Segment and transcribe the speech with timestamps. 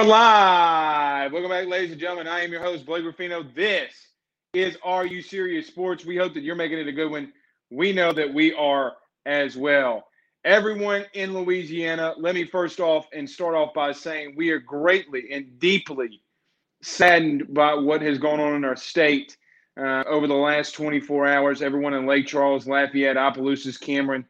[0.00, 1.32] Are live.
[1.32, 2.26] Welcome back, ladies and gentlemen.
[2.26, 3.42] I am your host, Blake Ruffino.
[3.54, 3.92] This
[4.54, 6.06] is Are You Serious Sports.
[6.06, 7.34] We hope that you're making it a good one.
[7.68, 8.94] We know that we are
[9.26, 10.06] as well.
[10.46, 15.32] Everyone in Louisiana, let me first off and start off by saying we are greatly
[15.32, 16.22] and deeply
[16.80, 19.36] saddened by what has gone on in our state
[19.78, 21.60] uh, over the last 24 hours.
[21.60, 24.24] Everyone in Lake Charles, Lafayette, Opelousas, Cameron,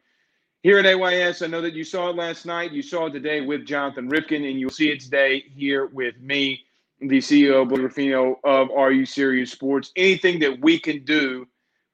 [0.63, 1.41] here at AYS.
[1.41, 2.71] I know that you saw it last night.
[2.71, 6.61] You saw it today with Jonathan Rifkin, and you'll see it today here with me,
[6.99, 9.91] the CEO, Blake Ruffino of Are You Serious Sports.
[9.95, 11.47] Anything that we can do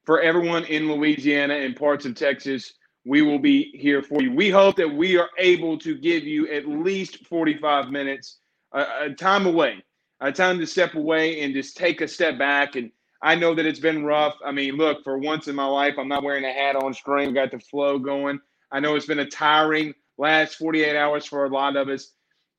[0.04, 2.74] for everyone in Louisiana and parts of Texas,
[3.06, 4.32] we will be here for you.
[4.34, 8.38] We hope that we are able to give you at least 45 minutes,
[8.72, 9.82] a, a time away,
[10.20, 12.90] a time to step away and just take a step back and
[13.20, 14.36] I know that it's been rough.
[14.44, 17.34] I mean, look, for once in my life, I'm not wearing a hat on screen.
[17.34, 18.38] Got the flow going.
[18.70, 22.12] I know it's been a tiring last 48 hours for a lot of us,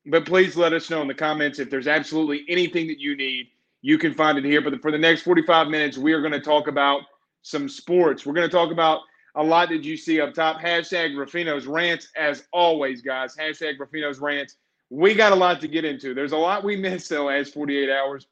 [0.05, 3.47] but please let us know in the comments if there's absolutely anything that you need.
[3.81, 4.61] You can find it here.
[4.61, 7.01] But for the next 45 minutes, we are going to talk about
[7.41, 8.25] some sports.
[8.25, 9.01] We're going to talk about
[9.35, 10.59] a lot that you see up top.
[10.59, 13.35] Hashtag Ruffino's rants, as always, guys.
[13.35, 14.55] Hashtag Ruffino's rants.
[14.89, 16.13] We got a lot to get into.
[16.13, 18.27] There's a lot we missed the last 48 hours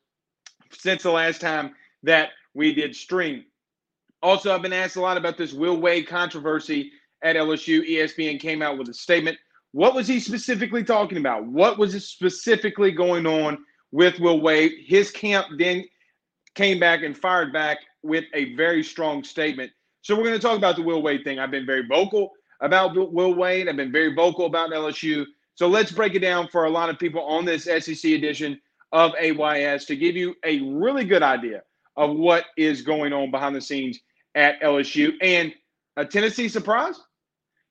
[0.71, 3.45] since the last time that we did stream.
[4.23, 6.91] Also, I've been asked a lot about this Will Wade controversy
[7.23, 7.88] at LSU.
[7.88, 9.38] ESPN came out with a statement.
[9.72, 11.45] What was he specifically talking about?
[11.45, 13.57] What was specifically going on
[13.91, 14.72] with Will Wade?
[14.85, 15.85] His camp then
[16.56, 19.72] came back and fired back with a very strong statement.
[20.01, 21.39] So we're going to talk about the Will Wade thing.
[21.39, 23.67] I've been very vocal about Will Wade.
[23.67, 25.25] I've been very vocal about LSU.
[25.56, 28.59] So let's break it down for a lot of people on this SEC edition
[28.91, 31.63] of AYS to give you a really good idea
[31.97, 34.00] of what is going on behind the scenes
[34.35, 35.53] at LSU and
[35.97, 37.00] a Tennessee surprise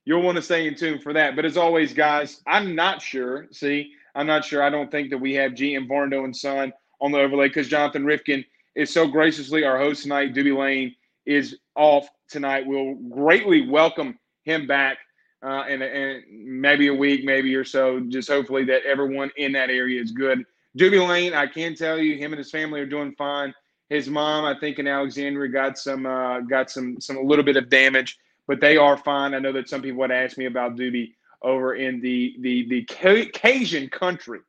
[0.06, 1.36] you'll want to stay in tune for that.
[1.36, 3.48] But as always, guys, I'm not sure.
[3.50, 4.62] See, I'm not sure.
[4.62, 6.72] I don't think that we have GM Varnado and Son
[7.02, 8.42] on the overlay because Jonathan Rifkin
[8.74, 10.32] is so graciously our host tonight.
[10.32, 10.94] Doobie Lane
[11.26, 12.66] is off tonight.
[12.66, 14.98] We'll greatly welcome him back
[15.42, 18.00] uh, in, in maybe a week, maybe or so.
[18.00, 20.44] Just hopefully that everyone in that area is good.
[20.78, 23.52] Doobie Lane, I can tell you, him and his family are doing fine.
[23.88, 27.56] His mom, I think, in Alexandria got some uh, got some some a little bit
[27.56, 29.34] of damage but they are fine.
[29.34, 32.84] I know that some people would ask me about Doobie over in the the the
[32.84, 34.40] Cajun country,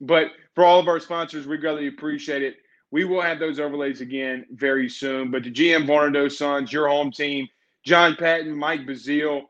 [0.00, 2.56] but for all of our sponsors, we greatly appreciate it.
[2.90, 5.30] We will have those overlays again very soon.
[5.30, 7.48] But the GM Varnado Sons, your home team,
[7.84, 9.42] John Patton, Mike Bazile,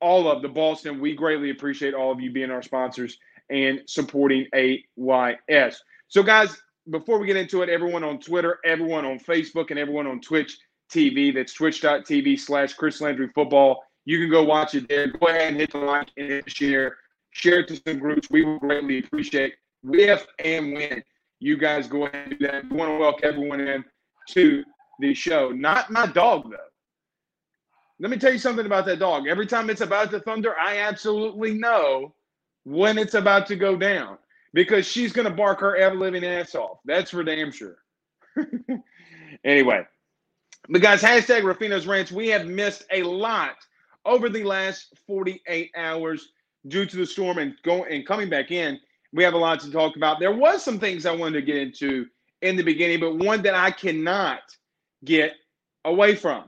[0.00, 3.18] all of the Boston, we greatly appreciate all of you being our sponsors
[3.48, 5.80] and supporting AYS.
[6.08, 10.06] So, guys, before we get into it, everyone on Twitter, everyone on Facebook, and everyone
[10.06, 10.58] on Twitch
[10.90, 13.82] TV, that's twitch.tv slash Chris Landry Football.
[14.04, 15.08] You can go watch it there.
[15.08, 16.96] Go ahead and hit the like and hit share.
[17.30, 18.30] Share it to some groups.
[18.30, 19.54] We will greatly appreciate
[19.92, 21.02] if and when
[21.40, 22.70] you guys go ahead and do that.
[22.70, 23.84] We want to welcome everyone in
[24.30, 24.64] to
[25.00, 25.50] the show.
[25.50, 26.56] Not my dog, though.
[27.98, 29.26] Let me tell you something about that dog.
[29.26, 32.14] Every time it's about to thunder, I absolutely know
[32.64, 34.18] when it's about to go down
[34.52, 36.78] because she's going to bark her ever living ass off.
[36.84, 37.76] That's for damn sure.
[39.44, 39.86] anyway,
[40.68, 42.12] but guys, hashtag Ruffino's rants.
[42.12, 43.56] We have missed a lot
[44.04, 46.30] over the last 48 hours
[46.68, 48.78] due to the storm and going and coming back in.
[49.12, 50.20] We have a lot to talk about.
[50.20, 52.06] There was some things I wanted to get into
[52.42, 54.40] in the beginning, but one that I cannot
[55.04, 55.34] get
[55.84, 56.44] away from.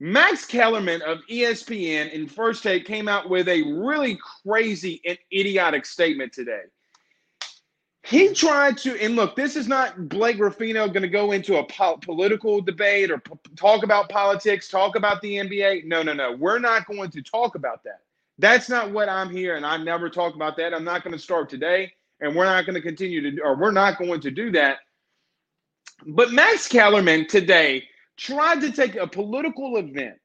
[0.00, 5.84] Max Kellerman of ESPN in First Take came out with a really crazy and idiotic
[5.86, 6.62] statement today.
[8.08, 11.64] He tried to, and look, this is not Blake Ruffino going to go into a
[11.64, 15.84] po- political debate or p- talk about politics, talk about the NBA.
[15.84, 16.32] No, no, no.
[16.32, 18.00] We're not going to talk about that.
[18.38, 20.72] That's not what I'm here, and I never talk about that.
[20.72, 23.72] I'm not going to start today, and we're not going to continue to, or we're
[23.72, 24.78] not going to do that.
[26.06, 27.84] But Max Kellerman today
[28.16, 30.16] tried to take a political event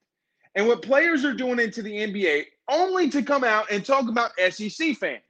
[0.56, 4.32] and what players are doing into the NBA only to come out and talk about
[4.52, 5.22] SEC fans.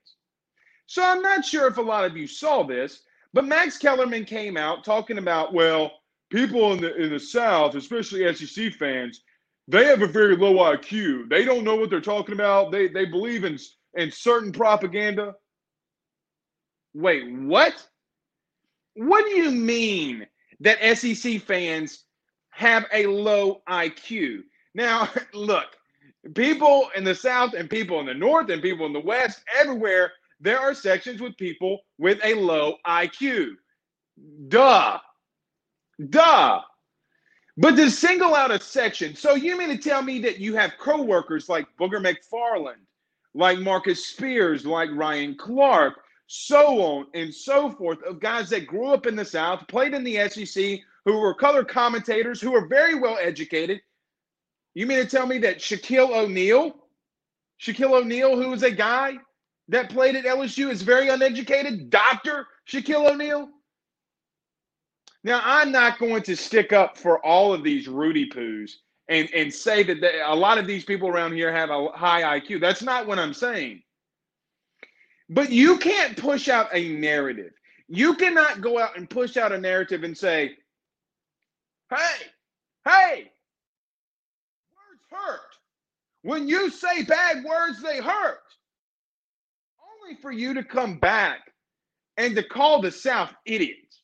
[0.87, 3.01] So I'm not sure if a lot of you saw this,
[3.33, 5.91] but Max Kellerman came out talking about, well,
[6.29, 9.21] people in the in the South, especially SEC fans,
[9.67, 11.29] they have a very low IQ.
[11.29, 12.71] They don't know what they're talking about.
[12.71, 13.57] They they believe in
[13.95, 15.35] in certain propaganda.
[16.93, 17.73] Wait, what?
[18.95, 20.27] What do you mean
[20.59, 22.05] that SEC fans
[22.53, 24.43] have a low IQ.
[24.75, 25.65] Now, look,
[26.35, 30.11] people in the South and people in the North and people in the West, everywhere,
[30.43, 33.51] there are sections with people with a low IQ.
[34.49, 34.99] Duh.
[36.09, 36.61] Duh.
[37.55, 40.73] But to single out a section, so you mean to tell me that you have
[40.79, 42.81] co-workers like Booger McFarland,
[43.33, 45.93] like Marcus Spears, like Ryan Clark,
[46.27, 50.03] so on and so forth, of guys that grew up in the South, played in
[50.03, 53.81] the SEC, who were color commentators, who were very well educated.
[54.73, 56.75] You mean to tell me that Shaquille O'Neal,
[57.61, 59.19] Shaquille O'Neal, who was a guy
[59.73, 61.89] that played at LSU, is very uneducated?
[61.89, 62.47] Dr.
[62.67, 63.49] Shaquille O'Neal?
[65.23, 68.73] Now, I'm not going to stick up for all of these Rudy poos
[69.07, 72.39] and, and say that they, a lot of these people around here have a high
[72.39, 72.61] IQ.
[72.61, 73.81] That's not what I'm saying.
[75.29, 77.53] But you can't push out a narrative.
[77.87, 80.51] You cannot go out and push out a narrative and say,
[81.89, 82.15] hey,
[82.85, 83.31] hey,
[84.75, 85.39] words hurt.
[86.21, 88.42] When you say bad words, they hurt.
[90.03, 91.39] Only for you to come back
[92.17, 94.01] and to call the South idiots,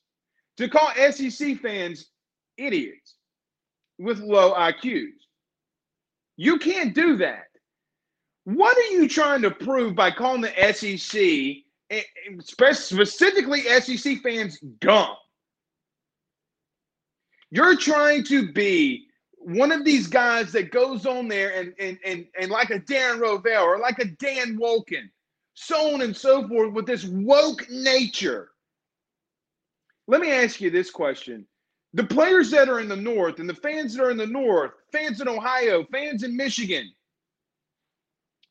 [0.56, 2.06] to call SEC fans
[2.56, 3.16] idiots
[3.98, 5.10] with low IQs.
[6.36, 7.48] You can't do that.
[8.44, 11.20] What are you trying to prove by calling the SEC,
[11.90, 15.16] eh, eh, specifically SEC fans, dumb?
[17.50, 22.26] You're trying to be one of these guys that goes on there and and and,
[22.40, 25.10] and like a Darren Rovell or like a Dan Wolken,
[25.62, 28.48] so on and so forth with this woke nature.
[30.06, 31.46] Let me ask you this question.
[31.92, 34.70] The players that are in the North and the fans that are in the North,
[34.90, 36.90] fans in Ohio, fans in Michigan,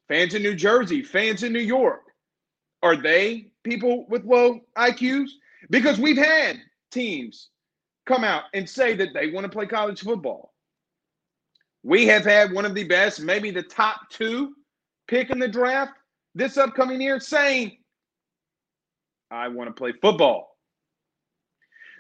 [0.08, 2.04] fans in New Jersey, fans in New York,
[2.84, 5.30] are they people with low IQs?
[5.72, 6.60] Because we've had
[6.92, 7.50] teams
[8.06, 10.54] come out and say that they want to play college football.
[11.82, 14.54] We have had one of the best, maybe the top two
[15.08, 15.94] pick in the draft
[16.36, 17.78] this upcoming year saying,
[19.32, 20.58] I want to play football.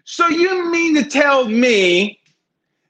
[0.03, 2.19] So you mean to tell me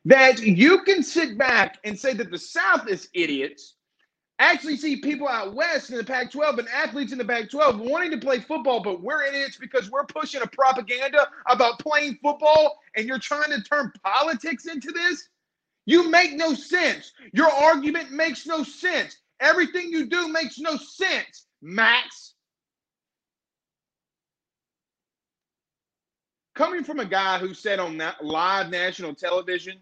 [0.05, 3.75] that you can sit back and say that the South is idiots
[4.39, 7.79] actually see people out west in the Pac 12 and athletes in the Pac 12
[7.79, 12.79] wanting to play football, but we're idiots because we're pushing a propaganda about playing football
[12.95, 15.27] and you're trying to turn politics into this?
[15.85, 17.11] You make no sense.
[17.33, 19.17] Your argument makes no sense.
[19.39, 22.33] Everything you do makes no sense, Max.
[26.55, 29.77] Coming from a guy who said on live national television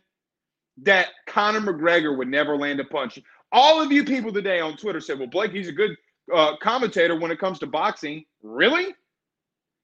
[0.84, 3.20] that Conor McGregor would never land a punch.
[3.52, 5.98] All of you people today on Twitter said, well, Blake, he's a good
[6.34, 8.26] uh, commentator when it comes to boxing.
[8.44, 8.94] Really?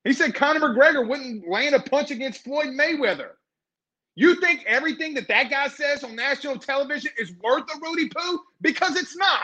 [0.03, 3.29] He said Conor McGregor wouldn't land a punch against Floyd Mayweather.
[4.15, 8.41] You think everything that that guy says on national television is worth a Rudy Poo?
[8.61, 9.39] Because it's not.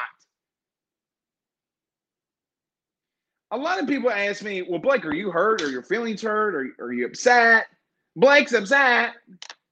[3.52, 5.62] A lot of people ask me, well, Blake, are you hurt?
[5.62, 6.56] Are your feelings hurt?
[6.80, 7.68] Are you upset?
[8.16, 9.14] Blake's upset.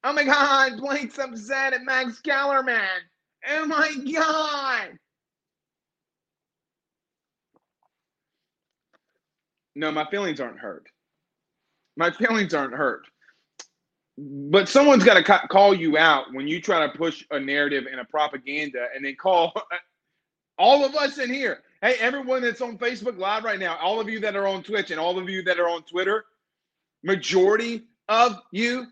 [0.03, 2.81] Oh my God, Blake's upset at Max Kellerman.
[3.49, 4.97] Oh my God.
[9.75, 10.87] No, my feelings aren't hurt.
[11.97, 13.05] My feelings aren't hurt.
[14.17, 17.85] But someone's got to ca- call you out when you try to push a narrative
[17.91, 19.53] and a propaganda and then call
[20.57, 21.63] all of us in here.
[21.81, 24.91] Hey, everyone that's on Facebook Live right now, all of you that are on Twitch
[24.91, 26.25] and all of you that are on Twitter,
[27.03, 28.87] majority of you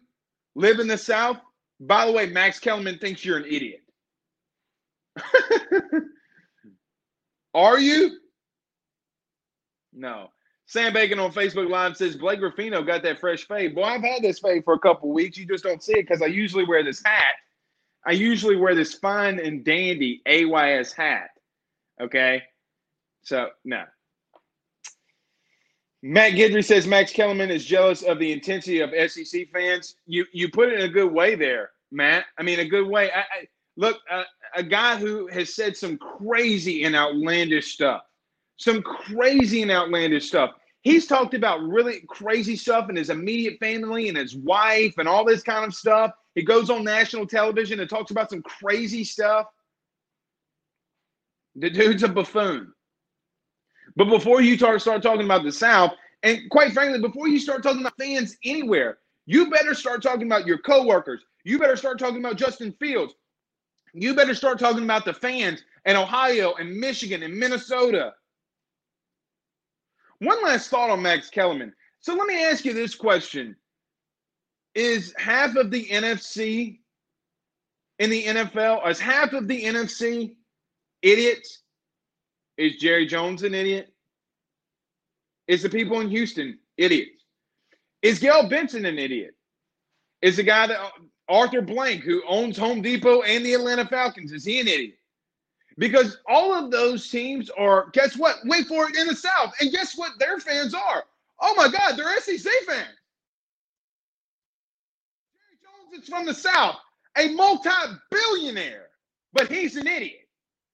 [0.55, 1.37] live in the South.
[1.79, 3.81] By the way, Max Kellerman thinks you're an idiot.
[7.53, 8.19] are you?
[9.93, 10.29] No.
[10.67, 13.75] Sam Bacon on Facebook Live says Blake Ruffino got that fresh fade.
[13.75, 15.37] Boy, I've had this fade for a couple weeks.
[15.37, 17.35] You just don't see it because I usually wear this hat.
[18.05, 21.29] I usually wear this fine and dandy AYS hat.
[22.01, 22.43] Okay.
[23.23, 23.83] So, no.
[26.03, 29.95] Matt Gidry says Max Kellerman is jealous of the intensity of SEC fans.
[30.05, 32.25] You you put it in a good way there, Matt.
[32.37, 33.11] I mean, a good way.
[33.11, 34.23] I, I, look, uh,
[34.55, 38.03] a guy who has said some crazy and outlandish stuff
[38.57, 40.51] some crazy and outlandish stuff.
[40.81, 45.25] He's talked about really crazy stuff in his immediate family and his wife and all
[45.25, 46.11] this kind of stuff.
[46.35, 49.47] He goes on national television and talks about some crazy stuff.
[51.55, 52.73] The dude's a buffoon.
[53.95, 55.91] But before you start, start talking about the South,
[56.23, 60.45] and quite frankly, before you start talking about fans anywhere, you better start talking about
[60.45, 61.23] your coworkers.
[61.43, 63.13] You better start talking about Justin Fields.
[63.93, 68.13] You better start talking about the fans in Ohio and Michigan and Minnesota
[70.19, 71.73] one last thought on Max Kellerman.
[71.99, 73.55] So let me ask you this question
[74.73, 76.79] Is half of the NFC
[77.99, 80.35] in the NFL, is half of the NFC
[81.05, 81.59] idiots?
[82.57, 83.93] Is Jerry Jones an idiot?
[85.47, 87.23] Is the people in Houston idiots?
[88.01, 89.35] Is Gayle Benson an idiot?
[90.21, 90.89] Is the guy that uh,
[91.27, 94.95] Arthur Blank, who owns Home Depot and the Atlanta Falcons, is he an idiot?
[95.77, 98.37] because all of those teams are, guess what?
[98.45, 99.53] Wait for it in the South.
[99.59, 101.03] And guess what their fans are?
[101.41, 102.95] Oh my God, they're SEC fans.
[105.33, 106.77] Jerry Jones is from the South,
[107.17, 107.69] a multi
[108.09, 108.87] billionaire,
[109.33, 110.24] but he's an idiot.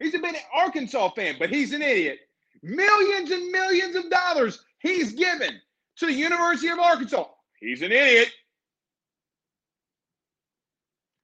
[0.02, 2.20] He's a big Arkansas fan, but he's an idiot.
[2.64, 5.62] Millions and millions of dollars he's given
[5.98, 7.26] to the University of Arkansas.
[7.60, 8.30] He's an idiot.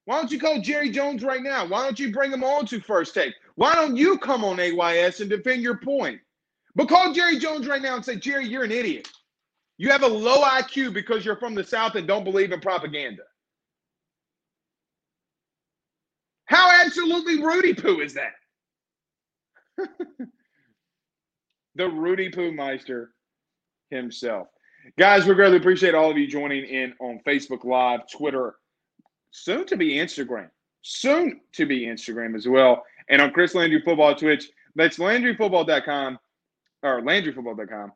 [0.06, 1.66] Why don't you call Jerry Jones right now?
[1.66, 3.34] Why don't you bring him on to first take?
[3.56, 6.20] Why don't you come on AYS and defend your point?
[6.76, 9.10] But call Jerry Jones right now and say, Jerry, you're an idiot.
[9.78, 13.24] You have a low IQ because you're from the South and don't believe in propaganda.
[16.46, 18.34] How absolutely Rudy Poo is that?
[21.76, 23.12] the Rudy Poo Meister
[23.90, 24.48] himself.
[24.98, 28.56] Guys, we greatly appreciate all of you joining in on Facebook Live, Twitter,
[29.32, 30.50] soon to be Instagram,
[30.82, 34.50] soon to be Instagram as well and on Chris Landry Football Twitch.
[34.76, 36.20] That's LandryFootball.com
[36.84, 37.92] or LandryFootball.com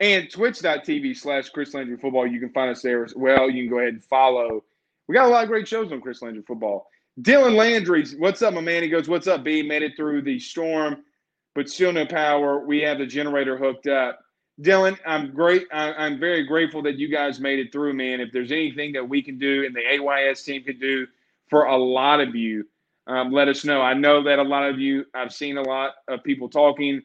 [0.00, 2.26] and twitch.tv slash Chris Landry Football.
[2.26, 3.48] You can find us there as well.
[3.50, 4.64] You can go ahead and follow.
[5.08, 6.86] We got a lot of great shows on Chris Landry Football.
[7.20, 8.82] Dylan Landry, what's up, my man?
[8.82, 9.62] He goes, What's up, B?
[9.62, 11.02] Made it through the storm,
[11.56, 12.60] but still no power.
[12.60, 14.20] We have the generator hooked up.
[14.60, 15.66] Dylan, I'm great.
[15.72, 18.20] I'm very grateful that you guys made it through, man.
[18.20, 21.06] If there's anything that we can do and the AYS team can do
[21.48, 22.66] for a lot of you,
[23.06, 23.80] um, let us know.
[23.80, 27.02] I know that a lot of you, I've seen a lot of people talking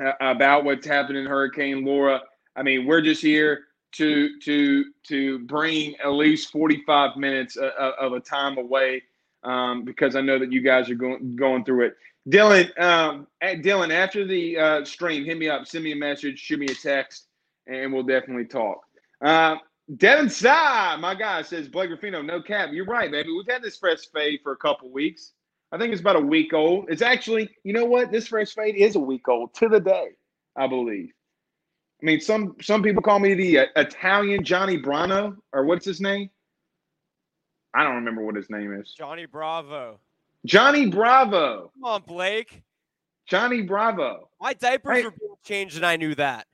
[0.00, 2.20] uh, about what's happening in Hurricane Laura.
[2.56, 8.12] I mean, we're just here to to to bring at least 45 minutes of, of
[8.12, 9.02] a time away
[9.42, 11.96] um, because I know that you guys are going going through it.
[12.28, 16.58] Dylan, um, Dylan, after the uh, stream, hit me up, send me a message, shoot
[16.58, 17.26] me a text,
[17.66, 18.80] and we'll definitely talk.
[19.24, 19.56] Uh,
[19.96, 22.70] Devin Sy, my guy, says Blake Ruffino, no cap.
[22.72, 23.30] You're right, baby.
[23.32, 25.32] We've had this fresh fade for a couple weeks.
[25.72, 26.86] I think it's about a week old.
[26.90, 28.10] It's actually, you know what?
[28.10, 30.08] This fresh fade is a week old to the day,
[30.56, 31.10] I believe.
[32.02, 36.00] I mean, some some people call me the uh, Italian Johnny Brano, or what's his
[36.00, 36.30] name?
[37.74, 38.94] I don't remember what his name is.
[38.96, 39.98] Johnny Bravo.
[40.46, 41.72] Johnny Bravo.
[41.74, 42.62] Come on, Blake.
[43.26, 44.28] Johnny Bravo.
[44.40, 46.46] My diapers were being changed, and I knew that.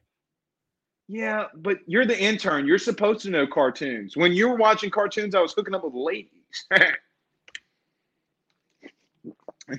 [1.09, 2.67] Yeah, but you're the intern.
[2.67, 4.17] You're supposed to know cartoons.
[4.17, 6.31] When you were watching cartoons, I was hooking up with ladies.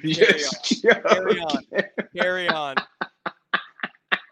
[0.02, 0.54] Carry on.
[0.82, 1.64] Carry on.
[2.16, 2.76] Carry on.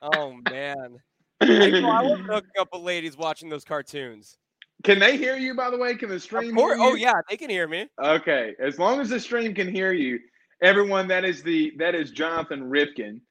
[0.01, 0.97] Oh man.
[1.41, 4.37] I, I wasn't hooking up with ladies watching those cartoons.
[4.83, 5.95] Can they hear you by the way?
[5.95, 7.87] Can the stream hear Oh yeah, they can hear me.
[8.01, 8.53] Okay.
[8.59, 10.19] As long as the stream can hear you,
[10.61, 13.21] everyone, that is the that is Jonathan Rifkin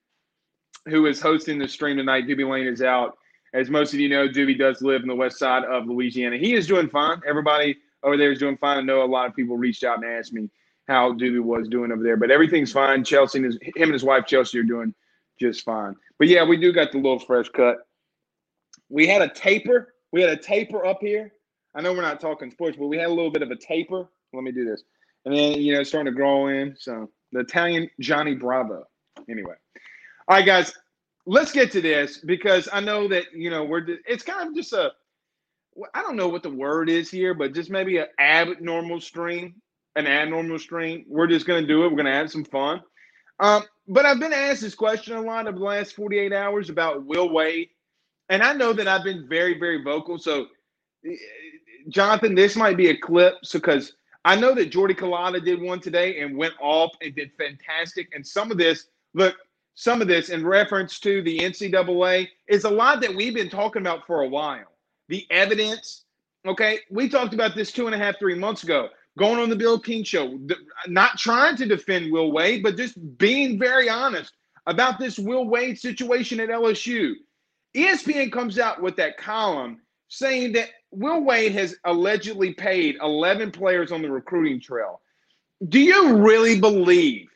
[0.88, 2.26] who is hosting the stream tonight.
[2.26, 3.16] Doobie Lane is out.
[3.54, 6.38] As most of you know, Doobie does live in the west side of Louisiana.
[6.38, 7.20] He is doing fine.
[7.26, 8.78] Everybody over there is doing fine.
[8.78, 10.48] I know a lot of people reached out and asked me
[10.88, 13.04] how Doobie was doing over there, but everything's fine.
[13.04, 14.94] Chelsea and his, him and his wife Chelsea are doing
[15.38, 15.94] just fine.
[16.18, 17.86] But yeah, we do got the little fresh cut.
[18.88, 19.94] We had a taper.
[20.12, 21.32] We had a taper up here.
[21.74, 24.08] I know we're not talking sports, but we had a little bit of a taper.
[24.32, 24.82] Let me do this,
[25.24, 26.76] and then you know, starting to grow in.
[26.78, 28.84] So the Italian Johnny Bravo.
[29.28, 29.54] Anyway,
[30.28, 30.72] all right, guys
[31.26, 34.72] let's get to this because I know that you know we're it's kind of just
[34.72, 34.92] a
[35.94, 39.54] I don't know what the word is here, but just maybe an abnormal stream,
[39.96, 41.04] an abnormal stream.
[41.08, 41.90] We're just gonna do it.
[41.90, 42.82] We're gonna have some fun.
[43.40, 47.04] Um, but I've been asked this question a lot of the last 48 hours about
[47.04, 47.70] Will Wade,
[48.28, 50.18] and I know that I've been very, very vocal.
[50.18, 50.46] So,
[51.88, 56.20] Jonathan, this might be a clip, because I know that Jordy Culotta did one today
[56.20, 58.08] and went off and did fantastic.
[58.14, 59.36] And some of this, look,
[59.74, 63.82] some of this in reference to the NCAA is a lot that we've been talking
[63.82, 64.66] about for a while.
[65.08, 66.04] The evidence,
[66.46, 69.56] okay, we talked about this two and a half, three months ago, going on the
[69.56, 70.38] Bill King show,
[70.86, 74.32] not trying to defend Will Wade, but just being very honest
[74.66, 77.14] about this Will Wade situation at LSU.
[77.74, 79.80] ESPN comes out with that column
[80.12, 85.00] saying that Will Wade has allegedly paid 11 players on the recruiting trail.
[85.70, 87.28] Do you really believe,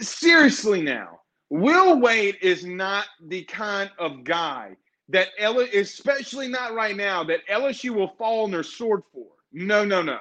[0.00, 4.76] seriously now, Will Wade is not the kind of guy
[5.08, 9.28] that L, especially not right now, that LSU will fall on their sword for.
[9.50, 10.18] No, no, no.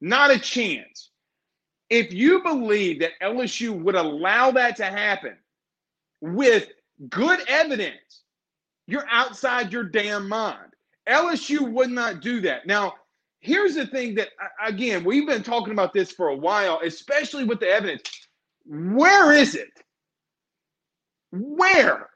[0.00, 1.10] Not a chance.
[1.88, 5.36] If you believe that LSU would allow that to happen
[6.20, 6.66] with
[7.08, 8.22] good evidence,
[8.88, 10.72] you're outside your damn mind.
[11.08, 12.66] LSU would not do that.
[12.66, 12.94] Now,
[13.40, 14.28] here's the thing that,
[14.64, 18.02] again, we've been talking about this for a while, especially with the evidence.
[18.64, 19.70] Where is it?
[21.30, 22.08] Where?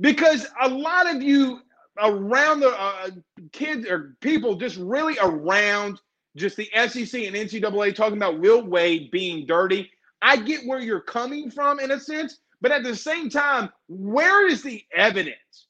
[0.00, 1.60] Because a lot of you
[1.98, 3.10] around the uh,
[3.52, 6.00] kids or people just really around
[6.36, 9.90] just the SEC and NCAA talking about Will Wade being dirty.
[10.22, 14.46] I get where you're coming from in a sense, but at the same time, where
[14.46, 15.66] is the evidence?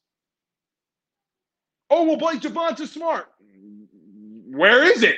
[1.90, 3.26] Oh, well, Blake Javonte Smart.
[4.46, 5.16] Where is it?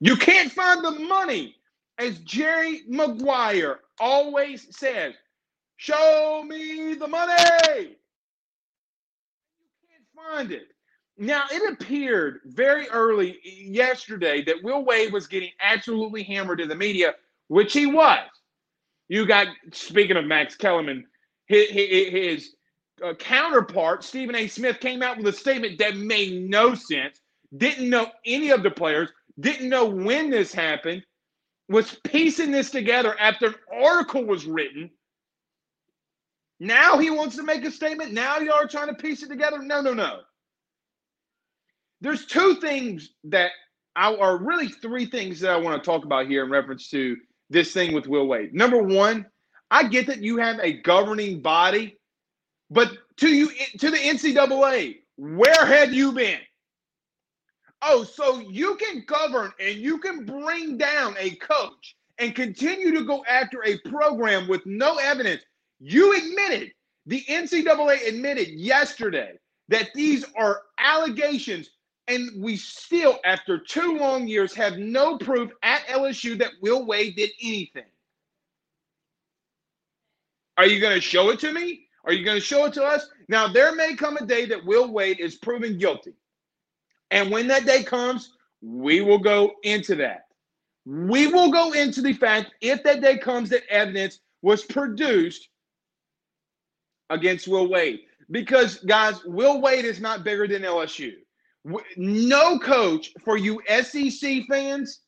[0.00, 1.56] You can't find the money.
[1.98, 5.14] As Jerry Maguire always says,
[5.76, 7.32] Show me the money.
[7.76, 7.96] You
[9.88, 10.68] can't find it.
[11.16, 16.74] Now, it appeared very early yesterday that Will Wade was getting absolutely hammered in the
[16.74, 17.14] media,
[17.48, 18.26] which he was.
[19.08, 21.06] You got, speaking of Max Kellerman,
[21.46, 22.56] his, his
[23.02, 24.46] uh, counterpart, Stephen A.
[24.46, 27.20] Smith, came out with a statement that made no sense,
[27.56, 29.08] didn't know any of the players,
[29.40, 31.02] didn't know when this happened,
[31.68, 34.90] was piecing this together after an article was written
[36.60, 38.12] now he wants to make a statement.
[38.12, 39.58] Now y'all are trying to piece it together.
[39.58, 40.20] No, no, no.
[42.00, 43.50] There's two things that
[43.96, 47.16] I are really three things that I want to talk about here in reference to
[47.50, 48.54] this thing with Will Wade.
[48.54, 49.26] Number one,
[49.70, 51.98] I get that you have a governing body,
[52.70, 56.40] but to you to the NCAA, where have you been?
[57.82, 63.04] Oh, so you can govern and you can bring down a coach and continue to
[63.04, 65.42] go after a program with no evidence.
[65.80, 66.72] You admitted,
[67.06, 69.32] the NCAA admitted yesterday
[69.68, 71.70] that these are allegations,
[72.08, 77.16] and we still, after two long years, have no proof at LSU that Will Wade
[77.16, 77.84] did anything.
[80.56, 81.83] Are you going to show it to me?
[82.04, 83.08] Are you going to show it to us?
[83.28, 86.12] Now, there may come a day that Will Wade is proven guilty.
[87.10, 90.26] And when that day comes, we will go into that.
[90.84, 95.48] We will go into the fact, if that day comes, that evidence was produced
[97.08, 98.00] against Will Wade.
[98.30, 101.12] Because, guys, Will Wade is not bigger than LSU.
[101.96, 105.00] No coach for you SEC fans,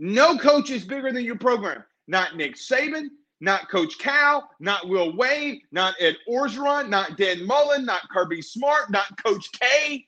[0.00, 1.84] no coach is bigger than your program.
[2.08, 3.08] Not Nick Saban,
[3.40, 8.90] not Coach Cal, not Will Wade, not Ed Orgeron, not Dan Mullen, not Kirby Smart,
[8.90, 10.06] not Coach K,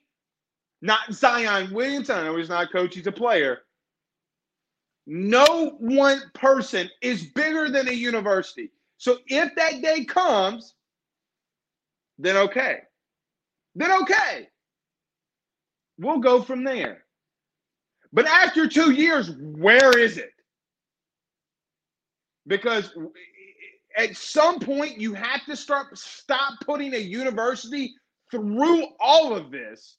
[0.83, 2.17] not Zion Williamson.
[2.17, 3.61] I know he's not a coach, he's a player.
[5.07, 8.71] No one person is bigger than a university.
[8.99, 10.75] So if that day comes,
[12.19, 12.81] then okay.
[13.75, 14.49] Then okay.
[15.99, 17.05] We'll go from there.
[18.13, 20.33] But after two years, where is it?
[22.51, 22.93] Because
[23.97, 27.95] at some point you have to start stop putting a university
[28.31, 29.97] through all of this.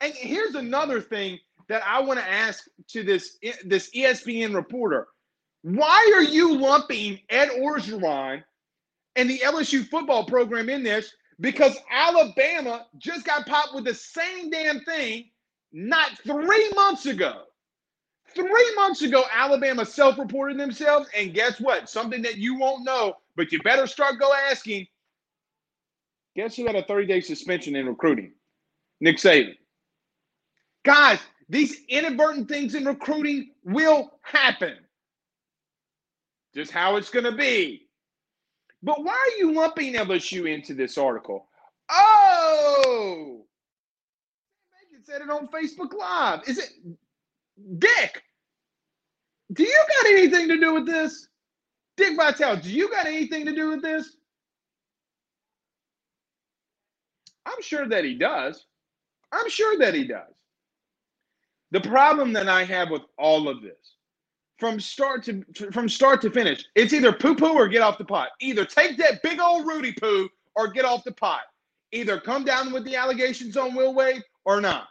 [0.00, 1.38] And here's another thing
[1.68, 5.08] that I want to ask to this this ESPN reporter.
[5.62, 8.44] Why are you lumping Ed Orgeron
[9.16, 14.50] and the LSU football program in this because Alabama just got popped with the same
[14.50, 15.30] damn thing
[15.72, 17.44] not three months ago.
[18.34, 21.08] Three months ago, Alabama self reported themselves.
[21.16, 21.88] And guess what?
[21.88, 24.86] Something that you won't know, but you better start go asking.
[26.36, 28.32] Guess who had a 30 day suspension in recruiting?
[29.00, 29.54] Nick Saban.
[30.84, 34.76] Guys, these inadvertent things in recruiting will happen.
[36.54, 37.88] Just how it's going to be.
[38.82, 41.46] But why are you lumping LSU into this article?
[41.90, 43.44] Oh,
[44.72, 46.40] Megan said it on Facebook Live.
[46.46, 46.70] Is it
[47.78, 48.23] Dick?
[49.54, 51.28] Do you got anything to do with this?
[51.96, 54.16] Dick Vitale, do you got anything to do with this?
[57.46, 58.66] I'm sure that he does.
[59.32, 60.32] I'm sure that he does.
[61.70, 63.96] The problem that I have with all of this,
[64.58, 68.04] from start to from start to finish, it's either poo poo or get off the
[68.04, 68.30] pot.
[68.40, 71.42] Either take that big old Rudy poo or get off the pot.
[71.92, 74.88] Either come down with the allegations on Will Wade or not.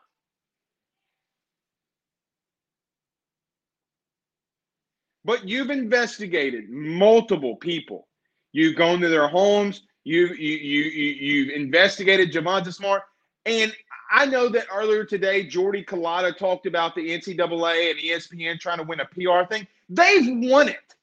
[5.25, 8.07] But you've investigated multiple people.
[8.51, 9.83] You've gone to their homes.
[10.03, 13.03] You you you, you you've investigated Javonte Smart,
[13.45, 13.73] and
[14.11, 18.83] I know that earlier today, Jordy Culotta talked about the NCAA and ESPN trying to
[18.83, 19.65] win a PR thing.
[19.89, 20.95] They've won it.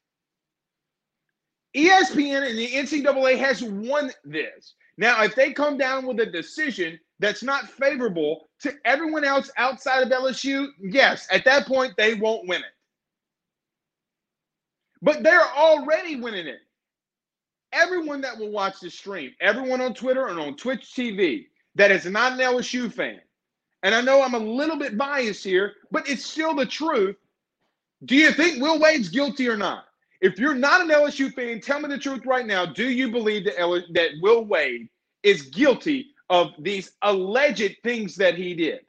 [1.74, 4.74] ESPN and the NCAA has won this.
[4.96, 10.02] Now, if they come down with a decision that's not favorable to everyone else outside
[10.02, 12.72] of LSU, yes, at that point, they won't win it.
[15.02, 16.60] But they're already winning it.
[17.72, 22.04] Everyone that will watch the stream, everyone on Twitter and on Twitch TV that is
[22.04, 23.20] not an LSU fan,
[23.82, 27.16] and I know I'm a little bit biased here, but it's still the truth.
[28.04, 29.84] Do you think Will Wade's guilty or not?
[30.20, 32.66] If you're not an LSU fan, tell me the truth right now.
[32.66, 34.88] Do you believe that, L- that Will Wade
[35.22, 38.80] is guilty of these alleged things that he did?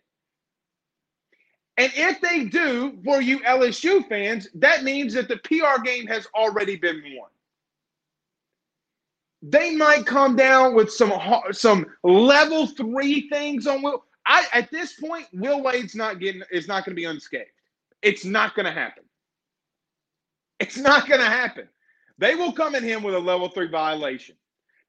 [1.81, 6.27] And if they do, for you LSU fans, that means that the PR game has
[6.35, 7.29] already been won.
[9.43, 11.13] They might come down with some
[11.51, 14.05] some level three things on Will.
[14.25, 17.49] I at this point, Will Wade's not getting is not going to be unscathed.
[18.03, 19.03] It's not going to happen.
[20.59, 21.69] It's not going to happen.
[22.19, 24.35] They will come at him with a level three violation.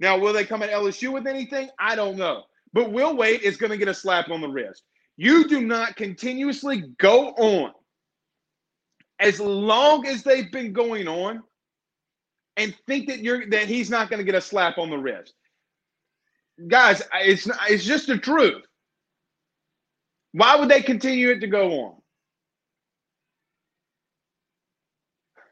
[0.00, 1.70] Now, will they come at LSU with anything?
[1.81, 2.44] I don't know.
[2.74, 4.85] But Will Wade is going to get a slap on the wrist.
[5.22, 7.70] You do not continuously go on
[9.20, 11.44] as long as they've been going on
[12.56, 15.32] and think that you're that he's not going to get a slap on the wrist.
[16.66, 18.64] Guys, it's it's just the truth.
[20.32, 21.94] Why would they continue it to go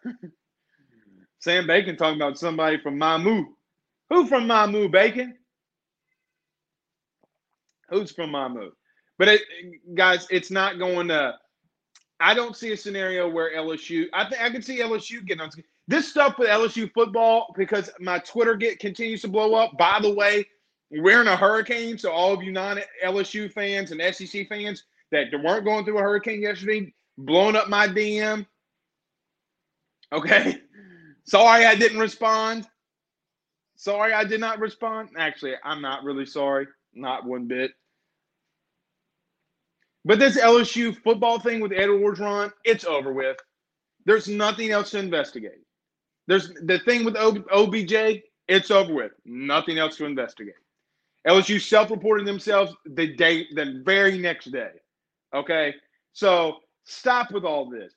[0.04, 0.12] on?
[1.38, 3.44] Sam Bacon talking about somebody from Mamou.
[4.09, 5.37] Who from Mamou, Bacon?
[7.90, 8.70] Who's from Mamou?
[9.20, 9.42] But it,
[9.94, 11.35] guys, it's not going to.
[12.20, 14.06] I don't see a scenario where LSU.
[14.14, 15.50] I think I can see LSU getting on
[15.87, 19.76] this stuff with LSU football because my Twitter get continues to blow up.
[19.76, 20.46] By the way,
[20.90, 25.66] we're in a hurricane, so all of you non-LSU fans and SEC fans that weren't
[25.66, 28.46] going through a hurricane yesterday, blowing up my DM.
[30.14, 30.62] Okay,
[31.24, 32.66] sorry I didn't respond.
[33.76, 35.11] Sorry I did not respond.
[35.18, 37.72] Actually, I'm not really sorry, not one bit.
[40.04, 43.36] But this LSU football thing with Edward Orgeron, it's over with.
[44.06, 45.60] There's nothing else to investigate.
[46.26, 49.12] There's the thing with OBJ, it's over with.
[49.24, 50.54] Nothing else to investigate.
[51.26, 54.70] LSU self-reported themselves the day, the very next day.
[55.34, 55.74] Okay,
[56.12, 57.92] so stop with all this.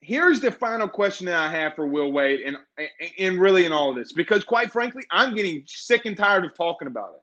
[0.00, 2.56] Here's the final question that I have for Will Wade, and
[3.18, 6.54] and really in all of this, because quite frankly, I'm getting sick and tired of
[6.54, 7.22] talking about it.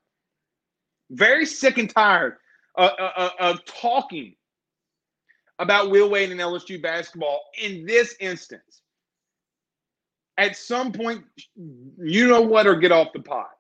[1.17, 2.37] Very sick and tired
[2.77, 4.35] uh, uh, uh, of talking
[5.59, 8.81] about Will Wade and LSU basketball in this instance.
[10.37, 11.23] At some point,
[11.55, 13.51] you know what, or get off the pot.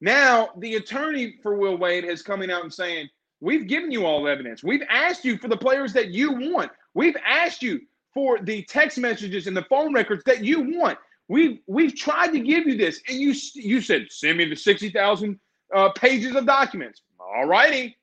[0.00, 3.08] Now, the attorney for Will Wade is coming out and saying,
[3.40, 4.62] We've given you all evidence.
[4.62, 6.70] We've asked you for the players that you want.
[6.92, 7.80] We've asked you
[8.12, 10.98] for the text messages and the phone records that you want.
[11.28, 14.90] We've we've tried to give you this, and you you said send me the sixty
[14.90, 15.38] thousand
[15.74, 17.02] uh, pages of documents.
[17.18, 17.96] All righty,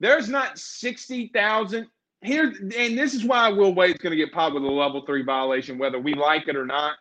[0.00, 1.86] there's not 60,000
[2.22, 5.22] here, and this is why Will Wade's going to get popped with a level three
[5.22, 6.96] violation, whether we like it or not.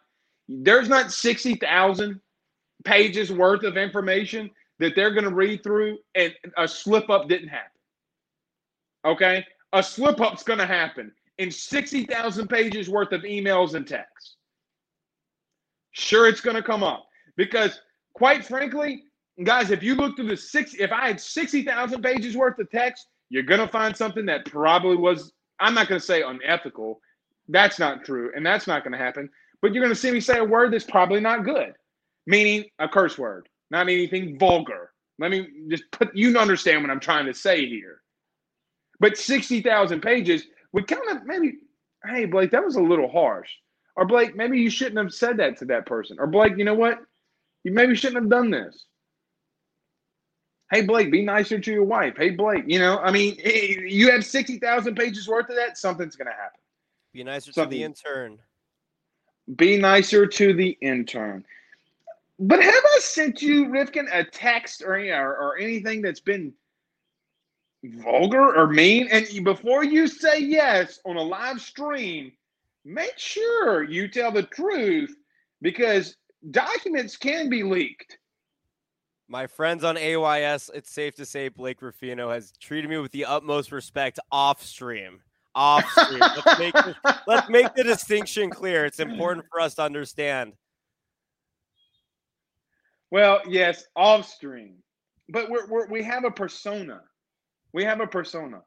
[0.47, 2.21] There's not 60,000
[2.83, 7.49] pages worth of information that they're going to read through, and a slip up didn't
[7.49, 7.71] happen.
[9.05, 9.43] Okay?
[9.73, 14.35] A slip up's going to happen in 60,000 pages worth of emails and texts.
[15.91, 17.07] Sure, it's going to come up
[17.37, 17.81] because,
[18.13, 19.03] quite frankly,
[19.43, 23.07] guys, if you look through the six, if I had 60,000 pages worth of text,
[23.29, 26.99] you're going to find something that probably was, I'm not going to say unethical.
[27.47, 28.31] That's not true.
[28.35, 29.29] And that's not going to happen.
[29.61, 31.73] But you're going to see me say a word that's probably not good,
[32.25, 34.91] meaning a curse word, not anything vulgar.
[35.19, 38.01] Let me just put, you understand what I'm trying to say here.
[38.99, 41.57] But 60,000 pages would kind of maybe,
[42.05, 43.49] hey, Blake, that was a little harsh.
[43.95, 46.17] Or Blake, maybe you shouldn't have said that to that person.
[46.19, 46.99] Or Blake, you know what?
[47.63, 48.85] You maybe shouldn't have done this.
[50.71, 52.15] Hey, Blake, be nicer to your wife.
[52.17, 56.27] Hey, Blake, you know, I mean, you have 60,000 pages worth of that, something's going
[56.27, 56.59] to happen.
[57.13, 57.71] Be nicer Something.
[57.71, 58.39] to the intern.
[59.55, 61.45] Be nicer to the intern.
[62.39, 66.53] But have I sent you, Rifkin, a text or, or, or anything that's been
[67.83, 69.07] vulgar or mean?
[69.09, 72.33] And before you say yes on a live stream,
[72.85, 75.15] make sure you tell the truth
[75.61, 76.17] because
[76.51, 78.17] documents can be leaked.
[79.29, 83.25] My friends on AYS, it's safe to say Blake Ruffino has treated me with the
[83.25, 85.19] utmost respect off stream.
[85.53, 86.19] Off stream.
[86.19, 86.95] let's, make the,
[87.27, 88.85] let's make the distinction clear.
[88.85, 90.53] It's important for us to understand.
[93.11, 94.75] Well, yes, off stream.
[95.29, 97.01] But we're, we're, we have a persona.
[97.73, 98.61] We have a persona.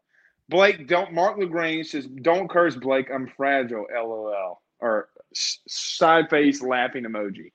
[0.50, 3.08] Blake, don't Mark Lagrange says, "Don't curse, Blake.
[3.14, 7.52] I'm fragile." LOL or side face laughing emoji.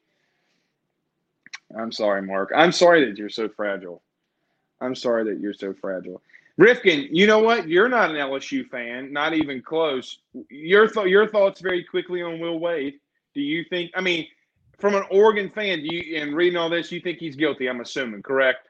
[1.77, 2.51] I'm sorry, Mark.
[2.55, 4.01] I'm sorry that you're so fragile.
[4.81, 6.21] I'm sorry that you're so fragile.
[6.57, 7.67] Rifkin, you know what?
[7.67, 10.19] You're not an LSU fan, not even close.
[10.49, 12.95] Your th- your thoughts very quickly on Will Wade.
[13.33, 13.91] Do you think?
[13.95, 14.27] I mean,
[14.77, 17.67] from an Oregon fan, do you and reading all this, you think he's guilty?
[17.67, 18.69] I'm assuming, correct?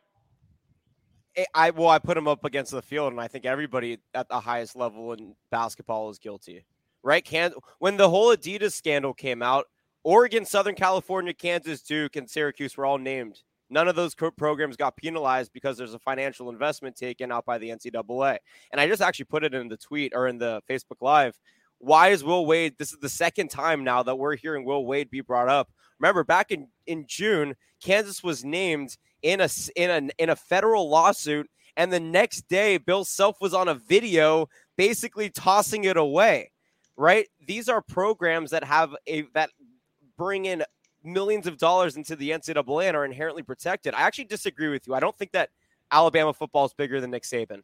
[1.36, 4.29] Eh, I well, I put him up against the field, and I think everybody at
[4.29, 6.65] the highest level in basketball is guilty,
[7.03, 7.23] right?
[7.23, 9.65] Can when the whole Adidas scandal came out,
[10.05, 13.41] Oregon, Southern California, Kansas, Duke, and Syracuse were all named.
[13.71, 17.69] None of those programs got penalized because there's a financial investment taken out by the
[17.69, 18.37] NCAA.
[18.71, 21.39] And I just actually put it in the tweet or in the Facebook Live.
[21.79, 22.75] Why is Will Wade?
[22.77, 25.71] This is the second time now that we're hearing Will Wade be brought up.
[25.99, 30.87] Remember, back in, in June, Kansas was named in a in a in a federal
[30.87, 36.51] lawsuit, and the next day, Bill Self was on a video basically tossing it away.
[36.95, 37.27] Right?
[37.45, 39.49] These are programs that have a that
[40.17, 40.63] bring in
[41.04, 43.93] millions of dollars into the NCAA and are inherently protected.
[43.93, 44.93] I actually disagree with you.
[44.93, 45.49] I don't think that
[45.91, 47.62] Alabama football is bigger than Nick Saban,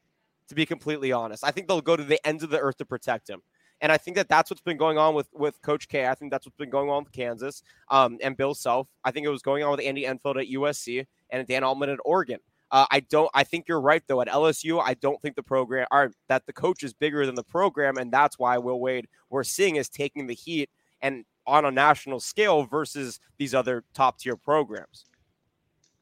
[0.48, 1.44] to be completely honest.
[1.44, 3.42] I think they'll go to the ends of the earth to protect him.
[3.82, 6.06] And I think that that's what's been going on with, with Coach K.
[6.06, 8.88] I think that's what's been going on with Kansas um, and Bill Self.
[9.04, 11.98] I think it was going on with Andy Enfield at USC and Dana Altman at
[12.06, 12.40] Oregon.
[12.70, 13.30] Uh, I don't.
[13.34, 14.22] I think you're right though.
[14.22, 17.44] At LSU, I don't think the program are that the coach is bigger than the
[17.44, 20.70] program, and that's why Will Wade we're seeing is taking the heat
[21.02, 25.06] and on a national scale versus these other top tier programs?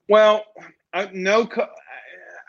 [0.07, 0.43] Well,
[0.93, 1.69] uh, no, co-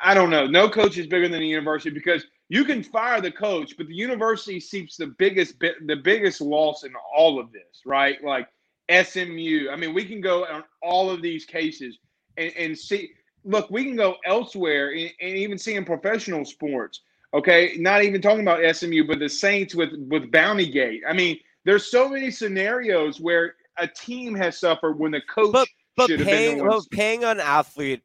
[0.03, 0.46] I don't know.
[0.46, 3.94] No coach is bigger than the university because you can fire the coach, but the
[3.94, 8.22] university seeks the biggest the biggest loss in all of this, right?
[8.24, 8.48] Like
[8.90, 9.68] SMU.
[9.70, 11.98] I mean, we can go on all of these cases
[12.37, 13.12] and, and see.
[13.44, 17.00] Look, we can go elsewhere and, and even see in professional sports.
[17.33, 21.00] Okay, not even talking about SMU, but the Saints with with Bountygate.
[21.09, 25.68] I mean, there's so many scenarios where a team has suffered when the coach but,
[25.96, 28.03] but should paying, have been well, paying oh, an athlete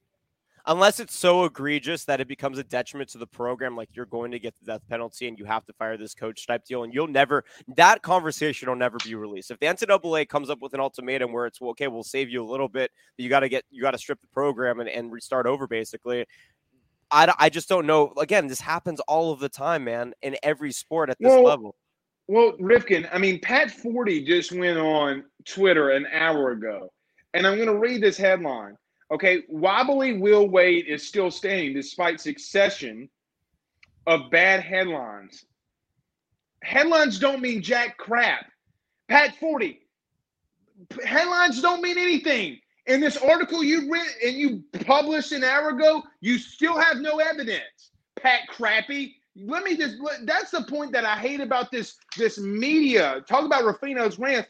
[0.67, 4.31] unless it's so egregious that it becomes a detriment to the program, like you're going
[4.31, 6.93] to get the death penalty and you have to fire this coach type deal, and
[6.93, 7.43] you'll never
[7.75, 9.51] that conversation will never be released.
[9.51, 12.43] If the NCAA comes up with an ultimatum where it's well, okay, we'll save you
[12.43, 14.89] a little bit, but you got to get you got to strip the program and,
[14.89, 16.25] and restart over, basically.
[17.11, 18.13] I, I just don't know.
[18.19, 21.75] Again, this happens all of the time, man, in every sport at this well, level.
[22.27, 26.91] Well, Rifkin, I mean, Pat Forde just went on Twitter an hour ago,
[27.33, 28.77] and I'm going to read this headline.
[29.11, 33.07] Okay, wobbly Will Wade is still standing despite succession
[34.07, 35.45] of bad headlines.
[36.63, 38.47] Headlines don't mean jack crap.
[39.07, 39.77] Pat Forde,
[41.05, 42.59] headlines don't mean anything.
[42.87, 47.19] In this article you read and you published an hour ago, you still have no
[47.19, 47.91] evidence.
[48.15, 53.23] Pat Crappy, let me just that's the point that I hate about this this media.
[53.27, 54.47] Talk about Ruffino's rant.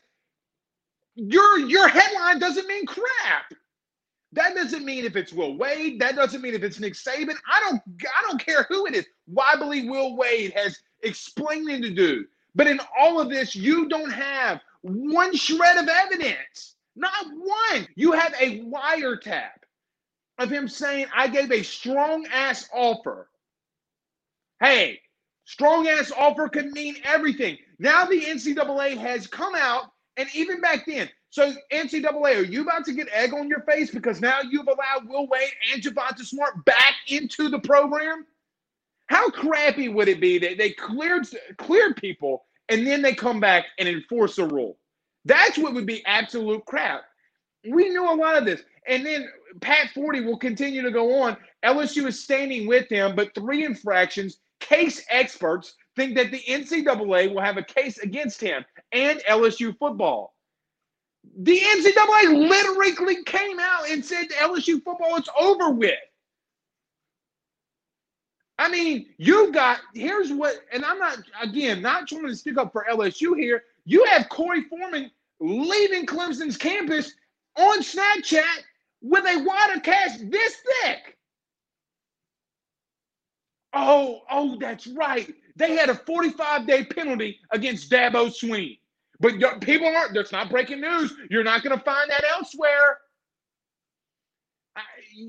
[1.15, 3.53] Your your headline doesn't mean crap.
[4.33, 5.99] That doesn't mean if it's Will Wade.
[5.99, 7.35] That doesn't mean if it's Nick Saban.
[7.51, 9.05] I don't I don't care who it is.
[9.27, 12.25] Wobbly Will Wade has explaining to do.
[12.53, 16.75] But in all of this, you don't have one shred of evidence.
[16.95, 17.87] Not one.
[17.95, 19.51] You have a wiretap
[20.37, 23.29] of him saying, I gave a strong ass offer
[24.61, 25.01] Hey,
[25.45, 27.57] strong ass offer could mean everything.
[27.79, 32.85] Now the NCAA has come out, and even back then, So NCAA, are you about
[32.85, 36.63] to get egg on your face because now you've allowed Will Wade and Javonte Smart
[36.63, 38.25] back into the program?
[39.07, 43.65] How crappy would it be that they cleared cleared people and then they come back
[43.79, 44.77] and enforce a rule?
[45.25, 47.03] That's what would be absolute crap.
[47.69, 48.61] We knew a lot of this.
[48.87, 49.27] And then
[49.59, 51.35] Pat Forde will continue to go on.
[51.65, 54.37] LSU is standing with him, but three infractions.
[54.67, 60.33] Case experts think that the NCAA will have a case against him and LSU football.
[61.37, 65.93] The NCAA literally came out and said LSU football is over with.
[68.57, 72.71] I mean, you got here's what, and I'm not again not trying to stick up
[72.71, 73.63] for LSU here.
[73.85, 77.13] You have Corey Foreman leaving Clemson's campus
[77.55, 78.63] on Snapchat
[79.03, 81.14] with a water cast this thick.
[83.75, 85.33] Oh, oh, that's right.
[85.57, 88.79] They had a 45 day penalty against Dabo Swinney.
[89.19, 91.13] But people aren't, that's not breaking news.
[91.29, 92.99] You're not going to find that elsewhere.
[94.75, 94.81] I,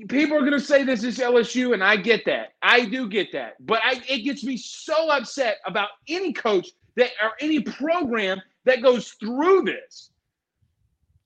[0.09, 2.53] people are going to say this is LSU, and I get that.
[2.61, 3.55] I do get that.
[3.65, 8.81] But I, it gets me so upset about any coach that or any program that
[8.81, 10.11] goes through this.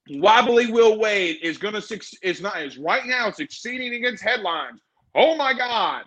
[0.10, 4.81] Wobbly Will Wade is going to is not is right now succeeding against headlines.
[5.15, 6.03] Oh my God!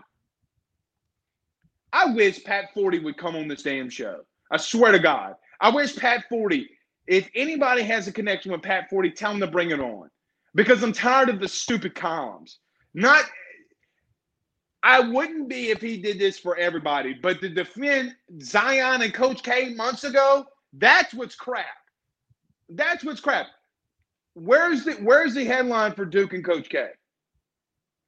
[1.94, 4.22] I wish Pat Forde would come on this damn show.
[4.50, 6.66] I swear to God, I wish Pat Forde.
[7.06, 10.10] If anybody has a connection with Pat Forde, tell him to bring it on,
[10.56, 12.58] because I'm tired of the stupid columns.
[12.94, 13.24] Not,
[14.82, 19.44] I wouldn't be if he did this for everybody, but to defend Zion and Coach
[19.44, 21.66] K months ago, that's what's crap.
[22.70, 23.46] That's what's crap.
[24.34, 26.88] Where's the Where's the headline for Duke and Coach K?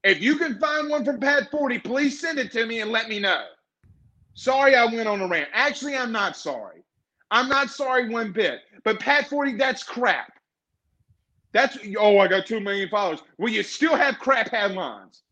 [0.02, 3.08] If you can find one from Pat Forde, please send it to me and let
[3.08, 3.44] me know.
[4.36, 5.48] Sorry, I went on a rant.
[5.54, 6.84] Actually, I'm not sorry.
[7.30, 8.60] I'm not sorry one bit.
[8.84, 10.32] But Pat Forde, that's crap.
[11.52, 13.20] That's oh, I got two million followers.
[13.38, 15.22] Well, you still have crap headlines.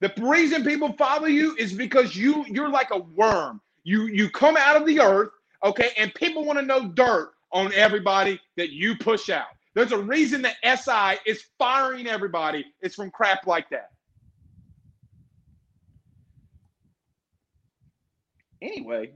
[0.00, 3.60] The reason people follow you is because you you're like a worm.
[3.82, 5.30] You you come out of the earth,
[5.64, 9.46] okay, and people want to know dirt on everybody that you push out.
[9.74, 12.64] There's a reason that SI is firing everybody.
[12.82, 13.90] It's from crap like that.
[18.62, 19.12] Anyway,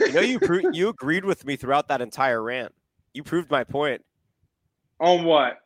[0.00, 2.74] you know, you pro- you agreed with me throughout that entire rant.
[3.14, 4.04] You proved my point.
[4.98, 5.58] On what?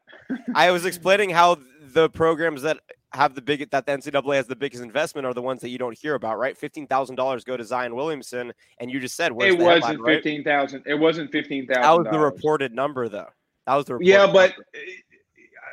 [0.55, 2.79] I was explaining how the programs that
[3.13, 5.79] have the big that the NCAA has the biggest investment are the ones that you
[5.79, 6.57] don't hear about, right?
[6.57, 10.83] Fifteen thousand dollars go to Zion Williamson, and you just said it wasn't fifteen thousand.
[10.85, 10.95] Right?
[10.95, 11.83] It wasn't fifteen thousand.
[11.83, 13.29] That was the reported number, though.
[13.67, 14.67] That was the yeah, but number.
[14.75, 14.81] Uh,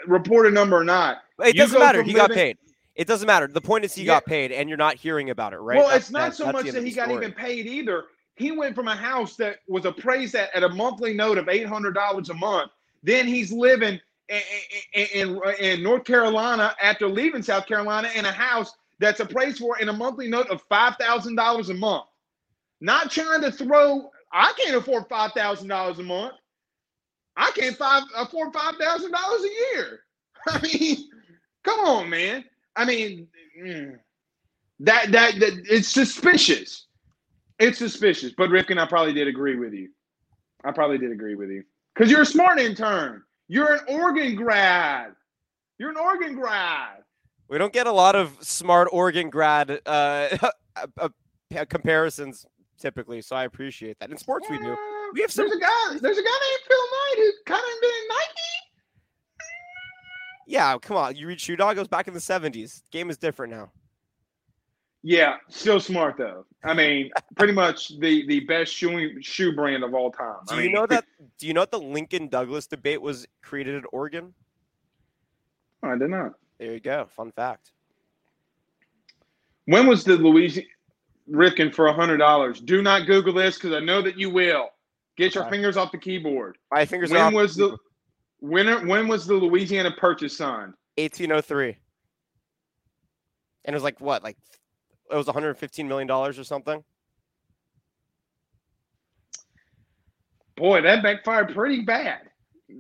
[0.08, 2.02] reported number or not, it doesn't matter.
[2.02, 2.58] He living, got paid.
[3.02, 3.48] It doesn't matter.
[3.48, 4.14] The point is he yeah.
[4.14, 5.80] got paid, and you're not hearing about it, right?
[5.80, 8.04] Well, that's, it's not so much that he got even paid either.
[8.36, 11.66] He went from a house that was appraised at, at a monthly note of eight
[11.66, 12.70] hundred dollars a month.
[13.02, 14.42] Then he's living in,
[14.94, 19.80] in, in, in North Carolina after leaving South Carolina in a house that's appraised for
[19.80, 22.06] in a monthly note of five thousand dollars a month.
[22.82, 24.12] Not trying to throw.
[24.32, 26.36] I can't afford five thousand dollars a month.
[27.36, 30.02] I can't five, afford five thousand dollars a year.
[30.48, 31.10] I mean,
[31.64, 32.46] come on, man.
[32.82, 33.28] I mean,
[33.64, 34.00] mm,
[34.80, 36.88] that, that that it's suspicious.
[37.60, 38.34] It's suspicious.
[38.36, 39.90] But Rifkin, I probably did agree with you.
[40.64, 41.64] I probably did agree with you
[41.94, 43.22] because you're a smart intern.
[43.48, 45.12] You're an Oregon grad.
[45.78, 47.04] You're an Oregon grad.
[47.50, 50.50] We don't get a lot of smart Oregon grad uh,
[50.98, 51.10] uh,
[51.70, 52.48] comparisons
[52.80, 54.10] typically, so I appreciate that.
[54.10, 54.78] In sports, yeah, we do.
[55.14, 55.48] We have some.
[55.48, 56.00] There's a guy.
[56.02, 58.31] There's a guy named Phil Knight who's kind of been Nike.
[60.52, 61.16] Yeah, come on.
[61.16, 62.84] You read Shoe Dog goes back in the '70s.
[62.92, 63.72] Game is different now.
[65.02, 66.46] Yeah, still smart though.
[66.66, 70.36] I mean, pretty much the the best shoe shoe brand of all time.
[70.50, 71.06] Do I you mean, know that?
[71.40, 74.34] Do you know that the Lincoln Douglas debate was created at Oregon?
[75.84, 76.34] I did not.
[76.60, 77.08] There you go.
[77.16, 77.72] Fun fact.
[79.66, 80.68] When was the Louisiana
[81.28, 82.60] Rifkin for a hundred dollars?
[82.60, 84.68] Do not Google this because I know that you will.
[85.16, 86.58] Get your fingers off the keyboard.
[86.72, 87.10] My fingers.
[87.10, 87.78] When was the
[88.42, 90.74] when when was the Louisiana Purchase signed?
[90.98, 91.78] 1803.
[93.64, 94.24] And it was like what?
[94.24, 94.38] Like
[95.12, 96.84] it was 115 million dollars or something.
[100.58, 102.22] Boy, that backfired pretty bad.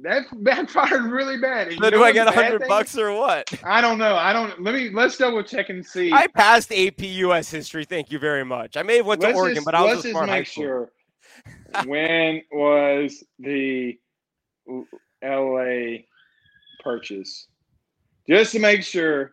[0.03, 1.73] That backfired really bad.
[1.79, 3.51] So do I get a hundred bucks or what?
[3.63, 4.15] I don't know.
[4.15, 4.61] I don't.
[4.61, 6.11] Let me let's double check and see.
[6.11, 7.85] I passed AP US history.
[7.85, 8.77] Thank you very much.
[8.77, 10.91] I may have went let's to Oregon, just, but I was let's just make sure.
[11.85, 13.97] when was the
[15.23, 15.99] LA
[16.83, 17.47] purchase?
[18.27, 19.31] Just to make sure.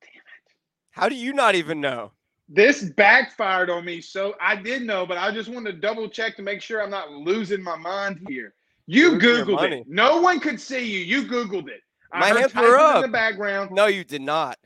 [0.00, 0.52] Damn it.
[0.90, 2.12] How do you not even know?
[2.48, 4.00] This backfired on me.
[4.00, 6.90] So I did know, but I just wanted to double check to make sure I'm
[6.90, 8.54] not losing my mind here.
[8.86, 9.84] You your Googled it.
[9.88, 10.98] No one could see you.
[10.98, 11.80] You Googled it.
[12.12, 12.96] I My hands were up.
[12.96, 13.70] in the background.
[13.70, 14.58] No, you did not.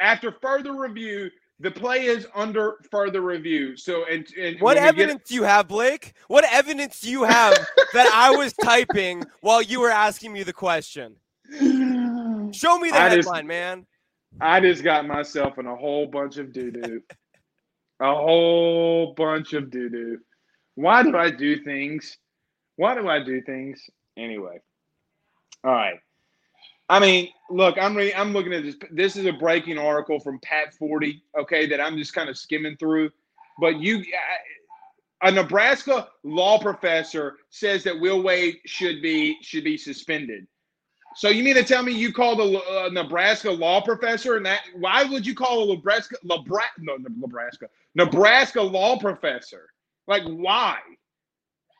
[0.00, 1.30] After further review,
[1.60, 3.76] the play is under further review.
[3.76, 6.14] So, and, and What we get- evidence do you have, Blake?
[6.28, 7.52] What evidence do you have
[7.92, 11.16] that I was typing while you were asking me the question?
[11.50, 13.86] Show me the I just- headline, man.
[14.40, 17.02] I just got myself in a whole bunch of doo doo.
[18.00, 20.18] a whole bunch of doo doo.
[20.76, 22.16] Why do I do things?
[22.76, 23.82] Why do I do things?
[24.16, 24.60] Anyway.
[25.64, 25.98] All right.
[26.90, 28.76] I mean, look, I'm re- I'm looking at this.
[28.92, 32.76] This is a breaking article from Pat Forde, okay, that I'm just kind of skimming
[32.78, 33.10] through.
[33.60, 34.04] But you,
[35.22, 40.48] a Nebraska law professor says that Will Wade should be should be suspended.
[41.16, 44.62] So you mean to tell me you called a, uh Nebraska law professor and that
[44.76, 49.70] why would you call a Nebraska Lebra, no, Nebraska Nebraska law professor?
[50.08, 50.78] Like why?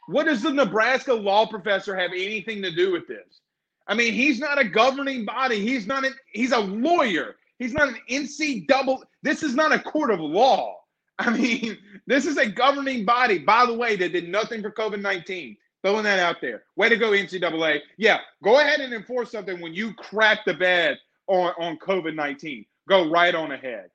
[0.08, 3.40] What does the Nebraska law professor have anything to do with this?
[3.86, 5.60] I mean, he's not a governing body.
[5.60, 7.36] He's not an he's a lawyer.
[7.58, 9.04] He's not an NC double.
[9.22, 10.78] This is not a court of law.
[11.18, 11.76] I mean,
[12.06, 15.56] this is a governing body, by the way, that did nothing for COVID 19.
[15.82, 16.64] Throwing that out there.
[16.76, 17.80] Way to go, NCAA.
[17.96, 22.66] Yeah, go ahead and enforce something when you crack the bed on, on COVID 19.
[22.88, 23.90] Go right on ahead.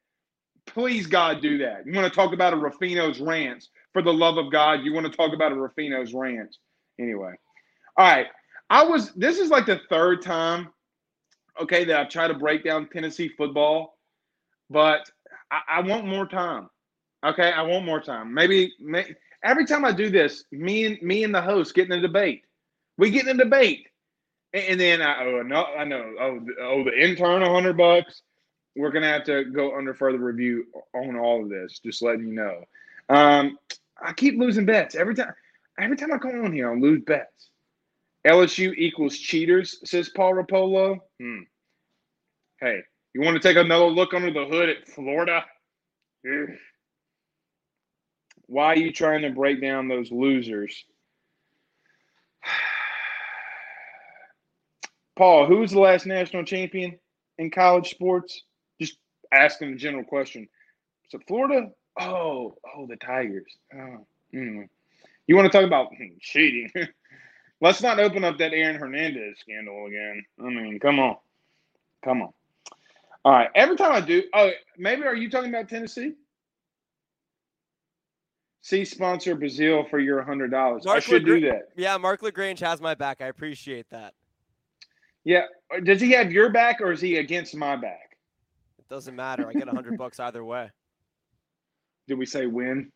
[0.65, 1.85] Please, God, do that.
[1.85, 3.69] You want to talk about a Ruffino's rants?
[3.93, 6.59] For the love of God, you want to talk about a Ruffino's rants?
[6.99, 7.33] Anyway.
[7.97, 8.27] All right.
[8.69, 10.69] I was, this is like the third time,
[11.61, 13.97] okay, that I've tried to break down Tennessee football,
[14.69, 15.09] but
[15.51, 16.69] I, I want more time.
[17.25, 18.33] Okay, I want more time.
[18.33, 21.91] Maybe, may, every time I do this, me and me and the host get in
[21.93, 22.43] a debate.
[22.97, 23.87] We get in a debate,
[24.53, 27.77] and, and then I oh no, I know oh the- oh the intern a hundred
[27.77, 28.21] bucks.
[28.75, 31.79] We're gonna have to go under further review on all of this.
[31.79, 32.63] Just letting you know.
[33.09, 33.57] Um,
[34.01, 35.33] I keep losing bets every time.
[35.79, 37.49] Every time I come on here, I lose bets.
[38.25, 40.99] LSU equals cheaters, says Paul Rapolo.
[41.19, 41.41] Hmm.
[42.59, 42.81] Hey,
[43.13, 45.45] you want to take another look under the hood at Florida?
[46.27, 46.49] Ugh.
[48.47, 50.85] Why are you trying to break down those losers?
[55.15, 56.99] Paul, who was the last national champion
[57.37, 58.41] in college sports?
[58.79, 58.97] Just
[59.31, 60.47] asking a general question.
[61.09, 61.69] So Florida?
[61.99, 63.57] Oh, oh, the Tigers.
[63.73, 64.67] Oh, mm.
[65.27, 66.71] You want to talk about hmm, cheating?
[67.65, 70.23] Let's not open up that Aaron Hernandez scandal again.
[70.39, 71.15] I mean, come on,
[72.03, 72.29] come on.
[73.23, 73.49] All right.
[73.55, 76.13] Every time I do, oh, maybe are you talking about Tennessee?
[78.61, 80.85] See sponsor Brazil for your hundred dollars.
[80.85, 81.69] I should do that.
[81.75, 83.19] Yeah, Mark Lagrange has my back.
[83.19, 84.13] I appreciate that.
[85.23, 85.45] Yeah.
[85.83, 88.15] Does he have your back or is he against my back?
[88.77, 89.49] It doesn't matter.
[89.49, 90.69] I get a hundred bucks either way.
[92.07, 92.91] Did we say win?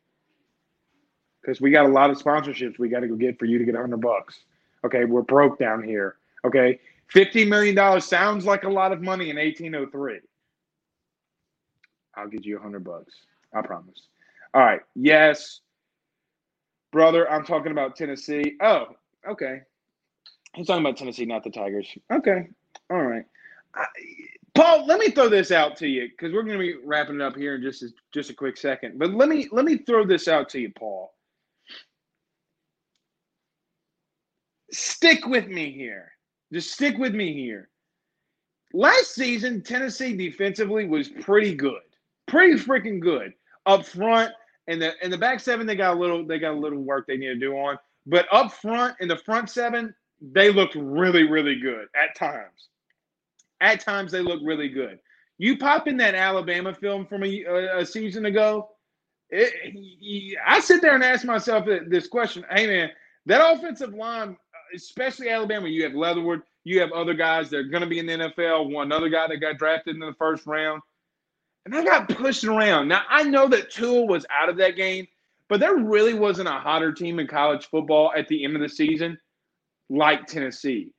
[1.42, 3.66] Because we got a lot of sponsorships we got to go get for you to
[3.66, 4.44] get a hundred bucks.
[4.86, 6.16] Okay, we're broke down here.
[6.46, 10.20] Okay, fifty million dollars sounds like a lot of money in eighteen oh three.
[12.16, 13.14] I'll give you a hundred bucks.
[13.54, 14.08] I promise.
[14.54, 14.82] All right.
[14.96, 15.62] Yes,
[16.92, 17.30] brother.
[17.30, 18.56] I'm talking about Tennessee.
[18.62, 18.88] Oh,
[19.28, 19.62] okay.
[20.56, 21.88] He's talking about Tennessee, not the Tigers.
[22.12, 22.48] Okay.
[22.90, 23.26] All right.
[23.76, 23.86] I,
[24.56, 27.22] Paul, let me throw this out to you because we're going to be wrapping it
[27.22, 28.98] up here in just a, just a quick second.
[28.98, 31.14] But let me let me throw this out to you, Paul.
[34.72, 36.12] Stick with me here.
[36.54, 37.70] Just stick with me here.
[38.74, 41.82] Last season, Tennessee defensively was pretty good,
[42.28, 43.34] pretty freaking good
[43.66, 44.32] up front.
[44.68, 47.08] And the in the back seven, they got a little they got a little work
[47.08, 47.78] they need to do on.
[48.06, 52.70] But up front in the front seven, they looked really really good at times.
[53.62, 55.00] At times, they look really good.
[55.38, 58.70] You pop in that Alabama film from a, a, a season ago.
[59.30, 62.92] It, I sit there and ask myself this question: Hey, man,
[63.26, 64.38] that offensive line,
[64.76, 68.06] especially Alabama, you have Leatherwood, you have other guys that are going to be in
[68.06, 68.72] the NFL.
[68.72, 70.82] One other guy that got drafted in the first round,
[71.66, 72.88] and they got pushed around.
[72.88, 75.08] Now I know that Tua was out of that game,
[75.48, 78.70] but there really wasn't a hotter team in college football at the end of the
[78.70, 79.18] season
[79.90, 80.92] like Tennessee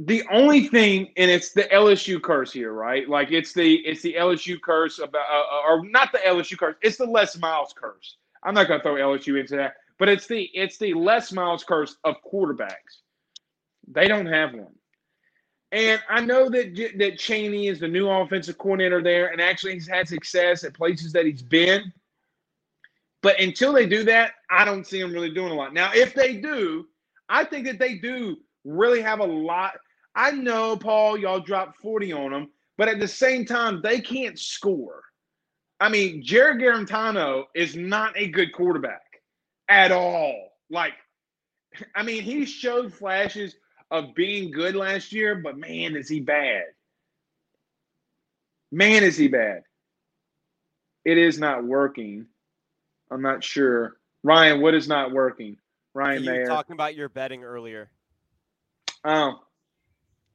[0.00, 4.14] the only thing and it's the lsu curse here right like it's the it's the
[4.14, 8.52] lsu curse about uh, or not the lsu curse it's the les miles curse i'm
[8.52, 11.96] not going to throw lsu into that but it's the it's the les miles curse
[12.04, 13.02] of quarterbacks.
[13.88, 14.74] They don't have one.
[15.72, 19.88] And i know that that Chaney is the new offensive coordinator there and actually he's
[19.88, 21.92] had success at places that he's been.
[23.22, 25.74] But until they do that i don't see them really doing a lot.
[25.74, 26.86] Now if they do
[27.28, 29.72] i think that they do really have a lot.
[30.14, 34.38] I know, Paul, y'all dropped 40 on them, but at the same time, they can't
[34.38, 35.02] score.
[35.78, 39.02] I mean, Jarrett Guarantano is not a good quarterback
[39.68, 40.50] at all.
[40.70, 40.94] Like,
[41.94, 43.54] I mean, he showed flashes
[43.90, 46.64] of being good last year, but man, is he bad.
[48.72, 49.62] Man, is he bad.
[51.04, 52.26] It is not working.
[53.10, 53.96] I'm not sure.
[54.24, 55.56] Ryan, what is not working?
[55.94, 56.46] Ryan you were Mayer.
[56.46, 57.90] talking about your betting earlier.
[59.04, 59.40] Oh,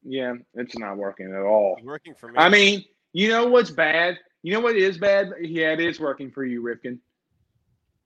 [0.03, 1.75] yeah, it's not working at all.
[1.77, 2.35] It's working for me.
[2.37, 4.17] I mean, you know what's bad?
[4.43, 5.33] You know what is bad?
[5.41, 6.99] Yeah, it is working for you, Rifkin.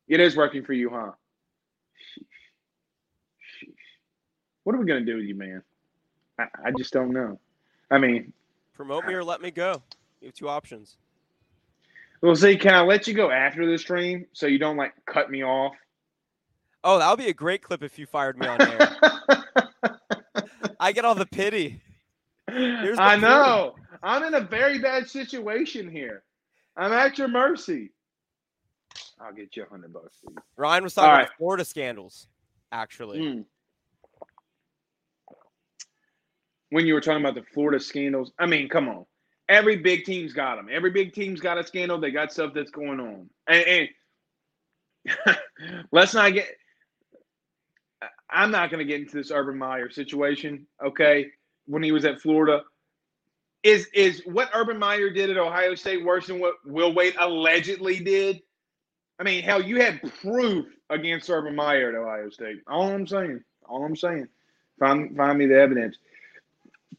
[0.07, 1.11] It is working for you, huh?
[4.63, 5.61] What are we gonna do with you, man?
[6.39, 7.39] I, I just don't know.
[7.91, 8.33] I mean,
[8.73, 9.81] promote me or let me go.
[10.21, 10.97] You have two options.
[12.21, 12.57] we'll see.
[12.57, 15.73] Can I let you go after the stream so you don't like cut me off?
[16.83, 18.97] Oh, that would be a great clip if you fired me on air.
[20.79, 21.81] I get all the pity.
[22.47, 23.75] The I know.
[24.03, 26.23] I'm in a very bad situation here.
[26.77, 27.91] I'm at your mercy.
[29.19, 30.17] I'll get you a hundred bucks.
[30.57, 31.37] Ryan was talking All about right.
[31.37, 32.27] Florida scandals,
[32.71, 33.19] actually.
[33.19, 33.45] Mm.
[36.69, 39.05] When you were talking about the Florida scandals, I mean, come on.
[39.47, 40.67] Every big team's got them.
[40.71, 41.99] Every big team's got a scandal.
[41.99, 43.29] They got stuff that's going on.
[43.47, 43.89] And,
[45.05, 45.37] and
[45.91, 46.47] let's not get.
[48.29, 50.65] I'm not going to get into this Urban Meyer situation.
[50.83, 51.27] Okay,
[51.67, 52.63] when he was at Florida,
[53.63, 57.99] is is what Urban Meyer did at Ohio State worse than what Will Wade allegedly
[57.99, 58.41] did?
[59.19, 62.61] I mean, hell, you had proof against Urban Meyer at Ohio State.
[62.67, 63.41] All I'm saying.
[63.67, 64.27] All I'm saying.
[64.79, 65.97] Find find me the evidence.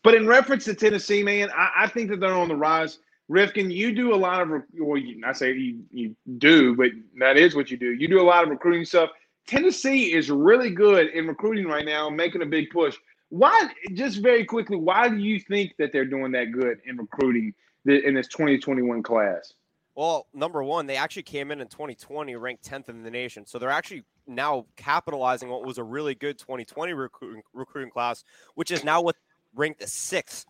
[0.02, 2.98] But in reference to Tennessee, man, I, I think that they're on the rise.
[3.28, 7.36] Rifkin, you do a lot of, well, you, I say you, you do, but that
[7.36, 7.92] is what you do.
[7.92, 9.10] You do a lot of recruiting stuff.
[9.48, 12.96] Tennessee is really good in recruiting right now, making a big push.
[13.30, 17.52] Why, just very quickly, why do you think that they're doing that good in recruiting
[17.84, 19.54] in this 2021 class?
[19.96, 23.46] Well, number one, they actually came in in 2020 ranked 10th in the nation.
[23.46, 28.22] So they're actually now capitalizing what was a really good 2020 recruiting, recruiting class,
[28.54, 29.16] which is now what
[29.54, 30.44] ranked the sixth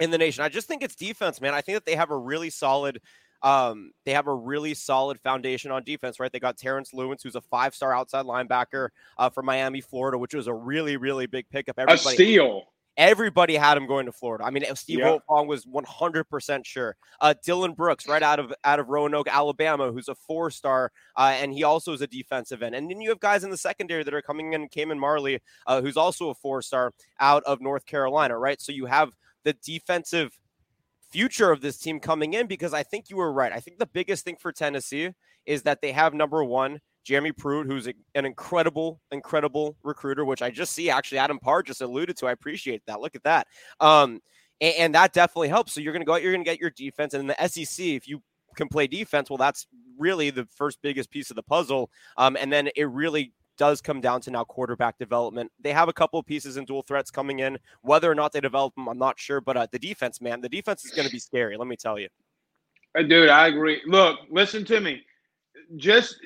[0.00, 0.42] in the nation.
[0.42, 1.52] I just think it's defense, man.
[1.52, 3.00] I think that they have a really solid.
[3.42, 6.32] Um, they have a really solid foundation on defense, right?
[6.32, 10.48] They got Terrence Lewis, who's a five-star outside linebacker uh, from Miami, Florida, which was
[10.48, 11.78] a really, really big pickup.
[11.78, 12.64] A Everybody, steal.
[12.98, 14.44] Everybody had him going to Florida.
[14.44, 15.16] I mean, Steve Yeah.
[15.30, 16.96] Wiltfong was 100% sure.
[17.20, 21.32] Uh, Dylan Brooks, right out of out of Roanoke, Alabama, who's a four star, uh,
[21.36, 22.74] and he also is a defensive end.
[22.74, 24.68] And then you have guys in the secondary that are coming in.
[24.68, 28.60] Cayman Marley, uh, who's also a four star out of North Carolina, right?
[28.60, 29.10] So you have
[29.44, 30.36] the defensive
[31.10, 33.52] future of this team coming in because I think you were right.
[33.52, 35.10] I think the biggest thing for Tennessee
[35.46, 40.50] is that they have number one Jeremy Pruitt, who's an incredible, incredible recruiter, which I
[40.50, 42.26] just see actually Adam Parr just alluded to.
[42.26, 43.00] I appreciate that.
[43.00, 43.46] Look at that.
[43.80, 44.20] Um,
[44.60, 45.72] and, and that definitely helps.
[45.72, 47.14] So you're going to go out, you're going to get your defense.
[47.14, 48.22] And in the SEC, if you
[48.56, 51.88] can play defense, well, that's really the first biggest piece of the puzzle.
[52.18, 55.50] Um, and then it really does come down to now quarterback development.
[55.62, 57.58] They have a couple of pieces and dual threats coming in.
[57.80, 59.40] Whether or not they develop them, I'm not sure.
[59.40, 61.56] But uh, the defense, man, the defense is going to be scary.
[61.56, 62.08] Let me tell you.
[62.94, 63.80] Dude, I agree.
[63.86, 65.04] Look, listen to me.
[65.76, 66.16] Just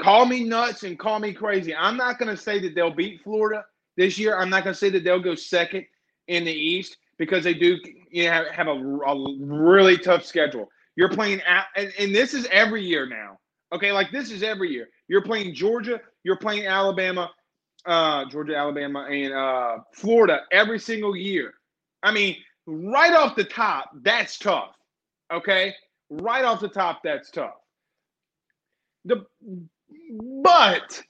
[0.00, 1.74] call me nuts and call me crazy.
[1.74, 3.64] I'm not going to say that they'll beat Florida
[3.96, 4.36] this year.
[4.38, 5.84] I'm not going to say that they'll go second
[6.28, 7.78] in the East because they do
[8.10, 10.68] you know, have, a, a really tough schedule.
[10.96, 13.38] You're playing out, and, and this is every year now.
[13.72, 14.88] Okay, like this is every year.
[15.06, 17.30] You're playing Georgia, you're playing Alabama,
[17.86, 21.54] uh, Georgia, Alabama, and uh, Florida every single year.
[22.02, 22.36] I mean,
[22.66, 24.74] right off the top, that's tough.
[25.32, 25.74] Okay,
[26.10, 27.54] right off the top, that's tough.
[29.04, 29.24] The
[30.42, 31.02] but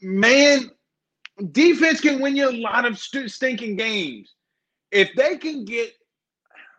[0.00, 0.70] man,
[1.52, 4.34] defense can win you a lot of st- stinking games
[4.90, 5.92] if they can get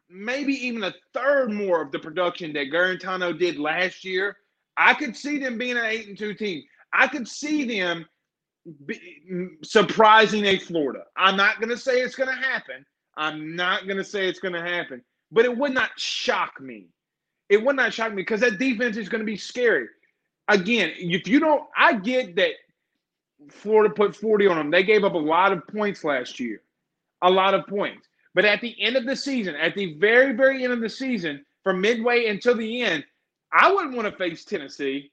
[0.09, 4.37] maybe even a third more of the production that Guarantano did last year.
[4.75, 6.63] I could see them being an eight and two team.
[6.93, 8.05] I could see them
[9.63, 11.03] surprising a Florida.
[11.15, 12.85] I'm not going to say it's going to happen.
[13.17, 16.87] I'm not going to say it's going to happen, but it would not shock me.
[17.49, 19.87] It would not shock me because that defense is going to be scary.
[20.49, 22.53] Again, if you don't, I get that
[23.49, 24.71] Florida put 40 on them.
[24.71, 26.61] They gave up a lot of points last year,
[27.21, 28.07] a lot of points.
[28.33, 31.45] But at the end of the season, at the very, very end of the season,
[31.63, 33.05] from midway until the end,
[33.53, 35.11] I wouldn't want to face Tennessee.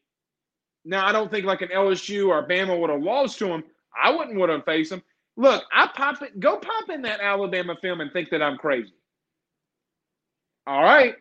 [0.85, 3.65] Now, I don't think like an LSU or Bama would have lost to them.
[4.03, 5.03] I wouldn't want to face them.
[5.37, 6.39] Look, I pop it.
[6.41, 8.95] Go pop in that Alabama film and think that I'm crazy.
[10.67, 11.15] All right.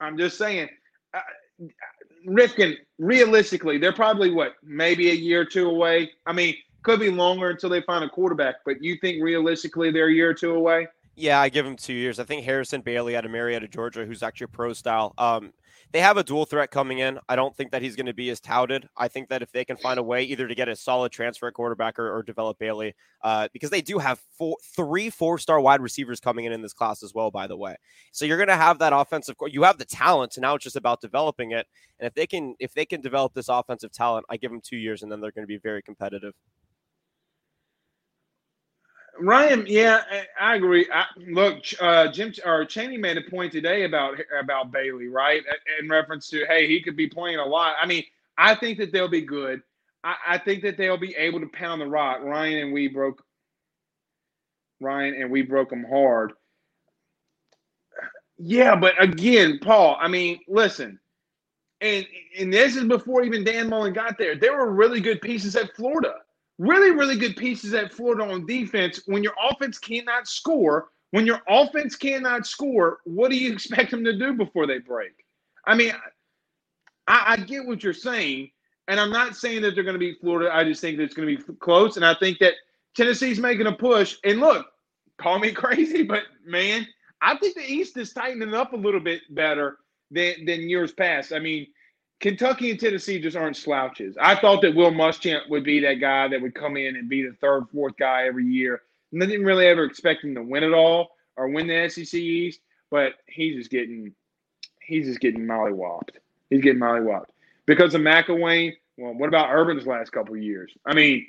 [0.00, 0.68] I'm just saying.
[2.26, 6.10] Rifkin, realistically, they're probably what, maybe a year or two away.
[6.26, 10.08] I mean, could be longer until they find a quarterback, but you think realistically they're
[10.08, 10.88] a year or two away?
[11.14, 12.18] Yeah, I give him two years.
[12.18, 15.14] I think Harrison Bailey out of Marietta, Georgia, who's actually a pro style.
[15.18, 15.52] Um,
[15.92, 17.18] they have a dual threat coming in.
[17.28, 18.88] I don't think that he's going to be as touted.
[18.96, 21.50] I think that if they can find a way either to get a solid transfer
[21.52, 25.80] quarterback or, or develop Bailey, uh, because they do have four, three four star wide
[25.80, 27.76] receivers coming in in this class as well, by the way.
[28.10, 29.36] So you're going to have that offensive.
[29.48, 31.66] You have the talent, and now it's just about developing it.
[32.00, 34.78] And if they can, if they can develop this offensive talent, I give them two
[34.78, 36.32] years, and then they're going to be very competitive.
[39.20, 40.02] Ryan, yeah,
[40.40, 40.88] I agree.
[40.92, 45.42] I, look, uh, Jim or Chaney made a point today about about Bailey, right?
[45.80, 47.76] In reference to, hey, he could be playing a lot.
[47.80, 48.04] I mean,
[48.38, 49.62] I think that they'll be good.
[50.02, 52.22] I, I think that they'll be able to pound the rock.
[52.22, 53.22] Ryan and we broke.
[54.80, 56.32] Ryan and we broke them hard.
[58.38, 59.96] Yeah, but again, Paul.
[60.00, 60.98] I mean, listen,
[61.80, 62.06] and
[62.38, 64.36] and this is before even Dan Mullen got there.
[64.36, 66.14] There were really good pieces at Florida
[66.62, 69.00] really, really good pieces at Florida on defense.
[69.06, 74.04] When your offense cannot score, when your offense cannot score, what do you expect them
[74.04, 75.26] to do before they break?
[75.66, 75.92] I mean,
[77.08, 78.50] I, I get what you're saying,
[78.86, 80.54] and I'm not saying that they're going to beat Florida.
[80.54, 82.54] I just think that it's going to be close, and I think that
[82.96, 84.16] Tennessee's making a push.
[84.24, 84.66] And look,
[85.18, 86.86] call me crazy, but man,
[87.20, 89.78] I think the East is tightening up a little bit better
[90.12, 91.32] than than years past.
[91.32, 91.66] I mean,
[92.22, 94.16] Kentucky and Tennessee just aren't slouches.
[94.18, 97.22] I thought that Will Muschamp would be that guy that would come in and be
[97.22, 98.82] the third, fourth guy every year.
[99.10, 102.14] And I didn't really ever expect him to win it all or win the SEC
[102.14, 102.60] East,
[102.90, 104.14] but he's just getting
[104.80, 106.10] he's just getting mollywopped.
[106.48, 107.26] He's getting mollywopped
[107.66, 108.72] because of McElwain.
[108.96, 110.72] Well, what about Urban's last couple of years?
[110.86, 111.26] I mean,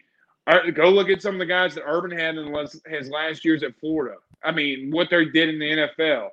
[0.76, 2.54] go look at some of the guys that Urban had in
[2.88, 4.18] his last years at Florida.
[4.44, 6.30] I mean, what they did in the NFL.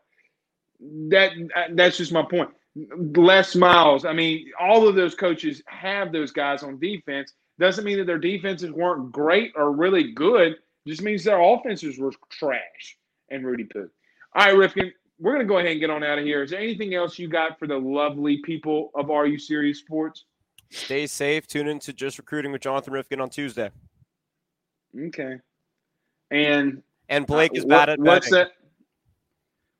[1.08, 1.32] That
[1.72, 2.50] that's just my point.
[3.16, 4.04] Les Miles.
[4.04, 7.34] I mean, all of those coaches have those guys on defense.
[7.58, 10.56] Doesn't mean that their defenses weren't great or really good.
[10.86, 12.96] Just means their offenses were trash
[13.28, 13.90] and Rudy Poo.
[14.34, 16.42] All right, Rifkin, we're going to go ahead and get on out of here.
[16.42, 20.24] Is there anything else you got for the lovely people of Are You Serious Sports?
[20.70, 21.46] Stay safe.
[21.46, 23.70] Tune in to Just Recruiting with Jonathan Rifkin on Tuesday.
[24.98, 25.36] Okay.
[26.30, 28.04] And and Blake is uh, bad at betting.
[28.04, 28.48] What's that?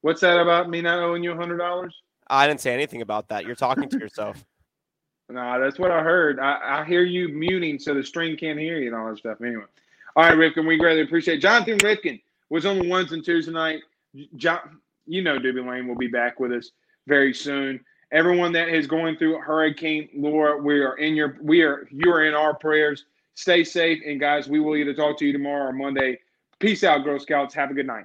[0.02, 1.94] What's that about me not owing you a hundred dollars?
[2.30, 3.44] I didn't say anything about that.
[3.44, 4.42] You're talking to yourself.
[5.28, 6.38] no, that's what I heard.
[6.38, 9.40] I, I, hear you muting so the stream can't hear you and all that stuff.
[9.42, 9.64] Anyway.
[10.16, 11.42] All right, Rifkin, we greatly appreciate it.
[11.42, 13.80] Jonathan Rifkin was on the ones and twos tonight.
[14.36, 16.70] John, you know Doobie Lane will be back with us
[17.06, 17.80] very soon.
[18.12, 22.24] Everyone that is going through Hurricane Laura, we are in your we are you are
[22.24, 23.04] in our prayers.
[23.34, 26.18] Stay safe, and guys, we will either talk to you tomorrow or Monday.
[26.58, 27.54] Peace out, Girl Scouts.
[27.54, 28.04] Have a good night.